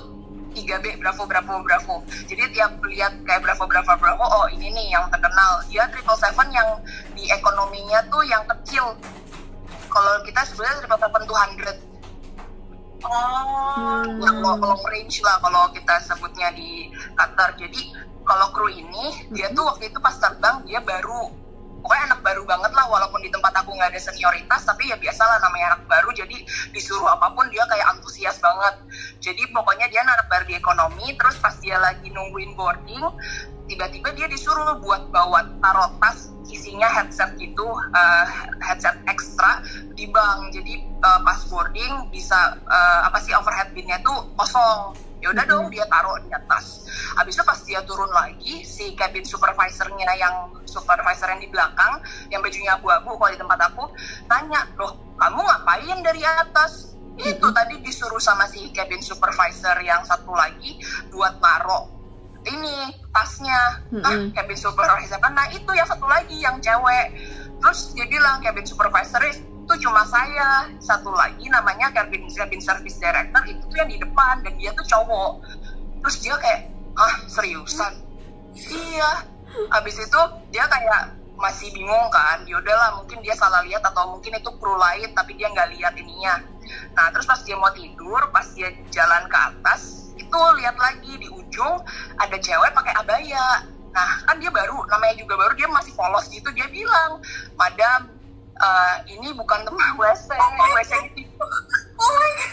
3B 0.51 0.99
Bravo 0.99 1.23
Bravo 1.23 1.63
Bravo. 1.63 1.95
Jadi 2.27 2.43
tiap 2.51 2.75
lihat 2.83 3.23
kayak 3.23 3.39
Bravo 3.39 3.63
Bravo 3.71 3.95
Bravo 3.95 4.25
oh 4.27 4.47
ini 4.51 4.67
nih 4.67 4.91
yang 4.91 5.07
terkenal. 5.07 5.63
Dia 5.71 5.87
triple 5.87 6.17
seven 6.19 6.47
yang 6.51 6.69
di 7.15 7.31
ekonominya 7.31 8.03
tuh 8.11 8.23
yang 8.27 8.43
kecil. 8.43 8.99
Kalau 9.87 10.13
kita 10.27 10.43
sebenarnya 10.43 10.83
triple 10.83 10.99
seven 10.99 11.23
200 11.23 11.90
oh 13.05 14.01
yang 14.21 14.37
long, 14.41 14.59
long 14.61 14.83
range 14.89 15.21
lah 15.25 15.37
kalau 15.41 15.69
kita 15.73 15.95
sebutnya 16.05 16.53
di 16.53 16.89
Qatar. 17.17 17.57
Jadi 17.57 17.93
kalau 18.25 18.53
kru 18.53 18.69
ini 18.69 19.29
dia 19.33 19.49
tuh 19.51 19.65
waktu 19.65 19.89
itu 19.89 19.97
pas 19.99 20.15
terbang 20.17 20.61
dia 20.69 20.79
baru 20.81 21.33
pokoknya 21.81 22.13
anak 22.13 22.21
baru 22.21 22.45
banget 22.45 22.71
lah 22.77 22.85
walaupun 22.93 23.25
di 23.25 23.33
tempat 23.33 23.57
aku 23.57 23.73
nggak 23.73 23.89
ada 23.89 23.97
senioritas 23.97 24.61
tapi 24.69 24.93
ya 24.93 24.97
biasalah 25.01 25.41
namanya 25.41 25.75
anak 25.75 25.83
baru. 25.89 26.09
Jadi 26.13 26.37
disuruh 26.71 27.09
apa 27.09 27.33
pun 27.33 27.49
dia 27.49 27.65
kayak 27.65 27.97
antusias 27.97 28.37
banget. 28.37 28.75
Jadi 29.19 29.49
pokoknya 29.49 29.89
dia 29.89 30.05
anak 30.05 30.29
baru 30.29 30.45
di 30.45 30.55
ekonomi 30.57 31.17
terus 31.17 31.37
pas 31.41 31.57
dia 31.57 31.81
lagi 31.81 32.07
nungguin 32.13 32.53
boarding 32.53 33.03
tiba-tiba 33.71 34.11
dia 34.19 34.27
disuruh 34.27 34.83
buat 34.83 35.07
bawa 35.15 35.47
taruh 35.63 35.95
tas 36.03 36.27
isinya 36.51 36.87
headset 36.91 37.33
gitu 37.39 37.65
eh, 37.95 38.25
headset 38.61 38.99
ekstra 39.07 39.63
di 39.95 40.05
bank. 40.11 40.51
Jadi 40.53 40.73
eh, 40.83 41.19
pas 41.23 41.39
boarding 41.47 42.11
bisa 42.11 42.59
eh, 42.61 42.99
apa 43.07 43.17
sih 43.23 43.31
overhead 43.33 43.71
binnya 43.71 43.97
tuh 44.03 44.29
kosong. 44.35 44.93
Ya 45.21 45.29
udah 45.29 45.45
dong 45.45 45.69
dia 45.69 45.85
taruh 45.85 46.17
di 46.25 46.33
atas. 46.33 46.89
Habis 47.13 47.37
itu 47.37 47.43
pas 47.45 47.59
dia 47.61 47.81
turun 47.85 48.09
lagi 48.09 48.65
si 48.65 48.97
cabin 48.97 49.21
supervisornya 49.21 50.17
yang 50.17 50.49
supervisor 50.65 51.29
yang 51.29 51.41
di 51.41 51.49
belakang 51.51 52.01
yang 52.33 52.41
bajunya 52.41 52.73
abu-abu 52.73 53.21
kalau 53.21 53.29
di 53.29 53.37
tempat 53.37 53.59
aku 53.69 53.85
tanya 54.25 54.65
loh 54.81 54.97
kamu 55.21 55.39
ngapain 55.45 55.97
dari 56.01 56.21
atas? 56.25 56.97
Itu 57.21 57.53
tadi 57.53 57.77
disuruh 57.85 58.17
sama 58.17 58.49
si 58.49 58.73
cabin 58.73 59.03
supervisor 59.03 59.77
yang 59.85 60.01
satu 60.01 60.33
lagi 60.33 60.81
buat 61.13 61.37
taruh 61.37 62.00
ini 62.47 62.75
tasnya. 63.13 63.85
Ah 64.01 64.13
Mm-mm. 64.17 64.33
cabin 64.33 64.57
supervisor. 64.57 65.19
Kan 65.21 65.33
nah 65.37 65.47
itu 65.51 65.71
yang 65.73 65.85
satu 65.85 66.05
lagi 66.09 66.37
yang 66.41 66.57
cewek. 66.57 67.13
Terus 67.61 67.93
dia 67.93 68.05
bilang 68.09 68.41
cabin 68.41 68.65
supervisor 68.65 69.21
itu 69.29 69.73
cuma 69.81 70.01
saya. 70.07 70.69
Satu 70.81 71.13
lagi 71.13 71.45
namanya 71.51 71.93
cabin 71.93 72.25
cabin 72.31 72.61
service 72.61 72.97
director 72.97 73.43
itu 73.45 73.61
tuh 73.69 73.77
yang 73.77 73.89
di 73.89 73.97
depan 74.01 74.41
dan 74.41 74.53
dia 74.57 74.73
tuh 74.73 74.85
cowok. 74.85 75.45
Terus 76.01 76.15
dia 76.25 76.35
kayak 76.41 76.61
ah 76.97 77.13
seriusan? 77.29 77.93
Iya. 78.57 79.11
Habis 79.69 79.95
itu 79.99 80.21
dia 80.49 80.65
kayak 80.65 81.13
masih 81.37 81.69
bingung 81.73 82.07
kan. 82.09 82.41
Yaudahlah 82.49 83.01
mungkin 83.01 83.21
dia 83.21 83.37
salah 83.37 83.61
lihat 83.65 83.85
atau 83.85 84.17
mungkin 84.17 84.37
itu 84.37 84.49
kru 84.57 84.77
lain 84.77 85.13
tapi 85.13 85.37
dia 85.37 85.49
nggak 85.49 85.69
lihat 85.77 85.93
ininya. 85.97 86.41
Nah 86.97 87.09
terus 87.13 87.25
pas 87.29 87.41
dia 87.43 87.57
mau 87.57 87.69
tidur 87.73 88.21
pas 88.33 88.45
dia 88.53 88.69
jalan 88.93 89.25
ke 89.27 89.37
atas 89.37 90.10
itu 90.31 90.43
lihat 90.63 90.79
lagi 90.79 91.13
di 91.19 91.27
ujung 91.27 91.75
ada 92.15 92.37
cewek 92.39 92.71
pakai 92.71 92.95
abaya. 93.03 93.47
Nah 93.91 94.09
kan 94.23 94.39
dia 94.39 94.47
baru 94.47 94.79
namanya 94.87 95.19
juga 95.19 95.35
baru 95.35 95.51
dia 95.59 95.67
masih 95.67 95.91
polos 95.91 96.23
gitu 96.31 96.47
dia 96.55 96.71
bilang 96.71 97.19
madam 97.59 98.20
eh, 98.53 98.95
ini 99.09 99.31
bukan 99.31 99.59
tempat 99.61 99.89
WC 99.95 100.27
WC 100.75 100.91
itu 101.15 101.45
oh 101.95 102.11
my 102.11 102.31
god 102.35 102.49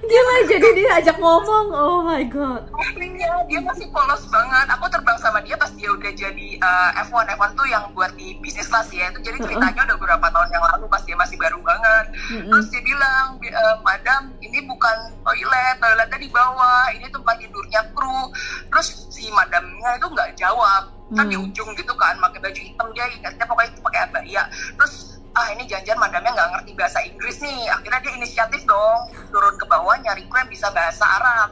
Gila, 0.00 0.36
jadi 0.46 0.68
dia 0.74 0.90
ajak 0.98 1.16
ngomong. 1.16 1.66
Oh 1.70 2.00
my 2.02 2.22
god. 2.24 2.66
Iya, 2.96 3.46
dia 3.46 3.60
masih 3.60 3.86
polos 3.90 4.26
banget. 4.26 4.66
Aku 4.74 4.86
terbang 4.88 5.14
sama 5.16 5.38
dia 5.40 5.54
pas 5.54 5.70
dia 5.70 5.86
udah 5.86 6.10
jadi 6.10 6.48
uh, 6.58 6.90
F1. 7.04 7.30
F1 7.30 7.50
tuh 7.54 7.66
yang 7.66 7.90
buat 7.92 8.10
di 8.14 8.34
bisnis 8.38 8.66
kelas 8.66 8.90
ya. 8.90 9.10
Itu 9.10 9.20
jadi 9.20 9.38
ceritanya 9.40 9.86
udah 9.86 9.96
beberapa 9.96 10.26
tahun 10.26 10.50
yang 10.50 10.64
lalu 10.66 10.84
pas 10.88 11.02
dia 11.04 11.14
masih 11.14 11.36
baru 11.36 11.58
banget. 11.60 12.04
Terus 12.48 12.66
dia 12.68 12.82
bilang, 12.82 13.38
"Bi- 13.38 13.52
eh, 13.52 13.76
Madam, 13.80 14.22
ini 14.40 14.58
bukan 14.64 14.96
toilet, 15.20 15.76
toiletnya 15.78 16.18
di 16.18 16.30
bawah. 16.30 16.84
Ini 16.90 17.06
tempat 17.08 17.34
tidurnya 17.38 17.80
kru. 17.90 18.20
Terus 18.68 18.86
si 19.10 19.30
madamnya 19.30 19.94
itu 19.94 20.06
nggak 20.06 20.30
jawab. 20.34 20.99
Kan 21.10 21.26
di 21.26 21.36
Hmm. 21.36 21.46
ujung 21.46 21.70
gitu 21.74 21.94
kan, 21.98 22.14
pakai 22.22 22.38
baju 22.38 22.60
hitam 22.60 22.88
dia 22.94 23.06
ingatnya 23.10 23.44
pokoknya 23.46 23.70
itu 23.74 23.82
pakai 23.82 24.00
abaya. 24.06 24.42
Terus 24.78 24.94
ah 25.34 25.46
ini 25.54 25.62
janjian 25.66 25.98
madamnya 25.98 26.30
nggak 26.34 26.50
ngerti 26.54 26.70
bahasa 26.78 26.98
Inggris 27.02 27.38
nih. 27.42 27.66
Akhirnya 27.70 28.00
dia 28.02 28.12
inisiatif 28.14 28.62
dong 28.66 28.98
turun 29.30 29.54
ke 29.58 29.66
bawah 29.66 29.94
nyari 29.98 30.26
kru 30.26 30.38
yang 30.38 30.50
bisa 30.50 30.70
bahasa 30.70 31.04
Arab 31.06 31.50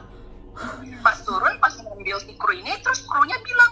pas 1.03 1.17
turun 1.23 1.55
pas 1.63 1.71
ngambil 1.71 2.19
si 2.19 2.35
kru 2.35 2.51
ini 2.51 2.75
terus 2.83 3.07
krunya 3.07 3.37
bilang 3.39 3.71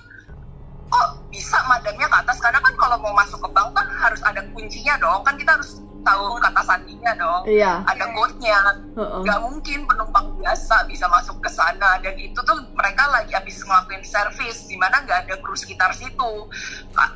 oh 0.87 1.07
bisa 1.27 1.59
madamnya 1.67 2.07
ke 2.07 2.17
atas 2.23 2.37
karena 2.39 2.59
kan 2.63 2.73
kalau 2.79 2.97
mau 3.03 3.11
masuk 3.11 3.43
ke 3.43 3.49
bank 3.51 3.75
kan 3.75 3.87
harus 4.07 4.21
ada 4.23 4.39
kuncinya 4.55 4.95
dong 4.95 5.19
kan 5.27 5.35
kita 5.35 5.51
harus 5.51 5.83
tahu 6.01 6.37
kata 6.39 6.61
sandinya 6.65 7.11
dong. 7.17 7.43
Iya. 7.47 7.83
ada 7.85 8.05
code-nya. 8.13 8.59
Heeh. 8.97 9.21
nggak 9.23 9.39
mungkin 9.45 9.79
penumpang 9.85 10.27
biasa 10.41 10.85
bisa 10.89 11.05
masuk 11.09 11.37
ke 11.41 11.49
sana. 11.49 12.01
Dan 12.01 12.17
itu 12.17 12.39
tuh 12.43 12.57
mereka 12.73 13.07
lagi 13.13 13.33
habis 13.33 13.61
ngelakuin 13.61 14.03
servis 14.03 14.65
di 14.65 14.75
mana 14.77 15.01
nggak 15.05 15.27
ada 15.27 15.35
kru 15.41 15.53
sekitar 15.53 15.93
situ. 15.93 16.31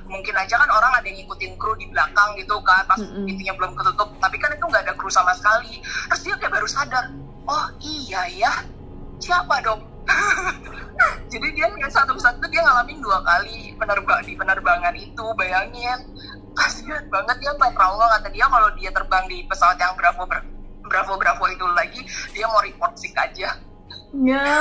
Mungkin 0.07 0.33
aja 0.37 0.55
kan 0.57 0.69
orang 0.69 0.91
ada 0.97 1.05
yang 1.05 1.25
ngikutin 1.25 1.53
kru 1.57 1.73
di 1.77 1.89
belakang 1.89 2.37
gitu 2.37 2.57
kan 2.61 2.85
pas 2.85 2.99
Mm-mm. 2.99 3.25
pintunya 3.25 3.53
belum 3.57 3.73
ketutup. 3.75 4.09
Tapi 4.21 4.37
kan 4.37 4.53
itu 4.53 4.65
nggak 4.65 4.83
ada 4.87 4.93
kru 4.95 5.09
sama 5.09 5.33
sekali. 5.33 5.81
Terus 5.81 6.21
dia 6.23 6.35
kayak 6.37 6.53
baru 6.53 6.67
sadar 6.69 7.05
oh 7.47 7.65
iya 7.81 8.21
ya 8.29 8.53
siapa 9.21 9.61
dong? 9.65 9.81
Jadi 11.31 11.47
dia 11.55 11.71
kayak 11.71 11.93
satu 11.93 12.13
persatu 12.13 12.45
dia 12.51 12.61
ngalamin 12.61 12.99
dua 12.99 13.23
kali 13.23 13.73
penerbang 13.79 14.21
di 14.27 14.33
penerbangan 14.35 14.95
itu 14.97 15.25
bayangin 15.39 15.99
kasihan 16.55 17.03
banget 17.07 17.35
dia 17.39 17.51
sampai 17.55 17.71
trauma 17.75 18.05
kata 18.17 18.29
dia 18.31 18.45
kalau 18.47 18.69
dia 18.75 18.91
terbang 18.91 19.25
di 19.27 19.37
pesawat 19.47 19.77
yang 19.79 19.93
Bravo 19.95 20.23
Bravo 20.85 21.13
Bravo 21.15 21.45
itu 21.47 21.65
lagi 21.71 22.01
dia 22.35 22.45
mau 22.47 22.59
report 22.59 22.93
sick 22.99 23.15
aja. 23.15 23.55
Ya, 24.11 24.51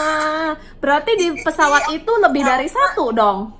berarti 0.78 1.12
di 1.18 1.28
pesawat 1.42 1.90
itu 1.90 2.12
lebih 2.22 2.46
dari 2.46 2.70
satu 2.70 3.10
dong. 3.10 3.50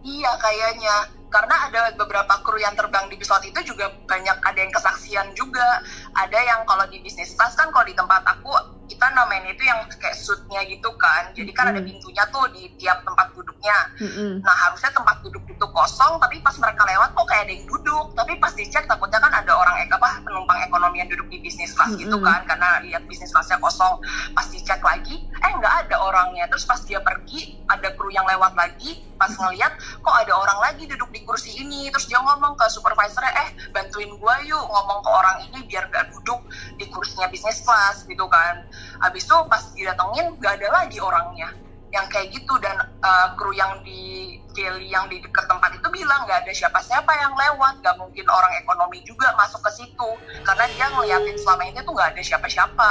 Iya 0.00 0.32
kayaknya. 0.40 0.96
Karena 1.28 1.68
ada 1.68 1.92
beberapa 1.92 2.40
kru 2.40 2.56
yang 2.56 2.72
terbang 2.72 3.04
di 3.12 3.20
pesawat 3.20 3.44
itu 3.44 3.60
juga 3.60 3.92
banyak 4.08 4.40
ada 4.40 4.56
yang 4.56 4.72
kesaksian 4.72 5.28
juga. 5.36 5.84
Ada 6.16 6.40
yang 6.40 6.60
kalau 6.64 6.88
di 6.88 7.04
bisnis 7.04 7.36
class 7.36 7.52
kan 7.52 7.68
kalau 7.68 7.84
di 7.84 7.92
tempat 7.92 8.24
aku 8.24 8.77
kita 8.88 9.06
namain 9.12 9.44
itu 9.44 9.62
yang 9.62 9.84
kayak 10.00 10.16
suitnya 10.16 10.64
gitu 10.64 10.88
kan. 10.96 11.30
Jadi 11.36 11.50
kan 11.52 11.70
ada 11.70 11.78
Hmm. 11.78 11.88
pintunya 11.88 12.24
tuh 12.32 12.48
di 12.50 12.72
tiap 12.80 13.04
tempat 13.04 13.30
duduknya. 13.36 13.76
Mm-mm. 14.00 14.40
nah 14.40 14.54
harusnya 14.54 14.88
tempat 14.94 15.20
duduk 15.20 15.42
itu 15.44 15.66
kosong 15.74 16.16
tapi 16.22 16.38
pas 16.40 16.54
mereka 16.56 16.86
lewat 16.86 17.10
kok 17.12 17.26
kayak 17.28 17.42
ada 17.46 17.52
yang 17.52 17.66
duduk. 17.68 18.06
Tapi 18.16 18.32
pas 18.40 18.52
dicek 18.56 18.84
takutnya 18.88 19.20
kan 19.20 19.32
ada 19.34 19.52
orang 19.52 19.76
eh, 19.82 19.88
apa 19.90 20.24
penumpang 20.24 20.58
ekonomi 20.64 21.02
yang 21.04 21.10
duduk 21.12 21.28
di 21.28 21.38
bisnis 21.42 21.74
kelas 21.76 21.94
gitu 22.00 22.16
kan 22.22 22.42
karena 22.48 22.80
lihat 22.82 23.04
bisnis 23.04 23.30
kelasnya 23.30 23.60
kosong. 23.60 24.00
Pas 24.32 24.46
dicek 24.48 24.80
lagi 24.80 25.28
eh 25.28 25.52
nggak 25.58 25.74
ada 25.86 25.96
orangnya. 26.00 26.48
Terus 26.48 26.64
pas 26.64 26.80
dia 26.82 26.98
pergi 27.04 27.60
ada 27.68 27.92
kru 27.94 28.08
yang 28.08 28.24
lewat 28.24 28.56
lagi 28.56 29.04
pas 29.18 29.34
ngeliat 29.34 29.74
kok 30.00 30.14
ada 30.14 30.32
orang 30.32 30.58
lagi 30.62 30.86
duduk 30.86 31.10
di 31.12 31.20
kursi 31.26 31.50
ini. 31.60 31.90
Terus 31.92 32.06
dia 32.08 32.22
ngomong 32.22 32.54
ke 32.56 32.66
supervisornya 32.70 33.34
eh 33.44 33.48
bantuin 33.74 34.08
gua 34.16 34.38
yuk 34.46 34.62
ngomong 34.62 35.02
ke 35.02 35.10
orang 35.10 35.36
ini 35.44 35.58
biar 35.66 35.90
gak 35.90 36.08
duduk 36.14 36.40
di 36.78 36.86
kursinya 36.88 37.26
bisnis 37.28 37.60
kelas 37.66 38.06
gitu 38.06 38.24
kan 38.30 38.62
habis 39.02 39.24
itu 39.24 39.36
pas 39.48 39.62
didatengin 39.74 40.36
gak 40.42 40.58
ada 40.60 40.68
lagi 40.82 40.98
orangnya. 40.98 41.50
Yang 41.88 42.06
kayak 42.12 42.28
gitu 42.36 42.54
dan 42.60 42.76
uh, 43.00 43.32
kru 43.40 43.48
yang 43.56 43.80
di 43.80 44.36
Kelly 44.52 44.92
yang 44.92 45.08
di 45.08 45.24
dekat 45.24 45.48
tempat 45.48 45.72
itu 45.72 45.88
bilang 45.88 46.28
nggak 46.28 46.44
ada 46.44 46.52
siapa-siapa 46.52 47.08
yang 47.16 47.32
lewat 47.32 47.80
nggak 47.80 47.96
mungkin 47.96 48.28
orang 48.28 48.52
ekonomi 48.60 49.00
juga 49.08 49.32
masuk 49.40 49.64
ke 49.64 49.70
situ. 49.72 50.10
Karena 50.44 50.68
dia 50.68 50.86
ngeliatin 50.92 51.36
selama 51.40 51.64
ini 51.64 51.80
tuh 51.80 51.96
nggak 51.96 52.12
ada 52.12 52.20
siapa-siapa 52.20 52.90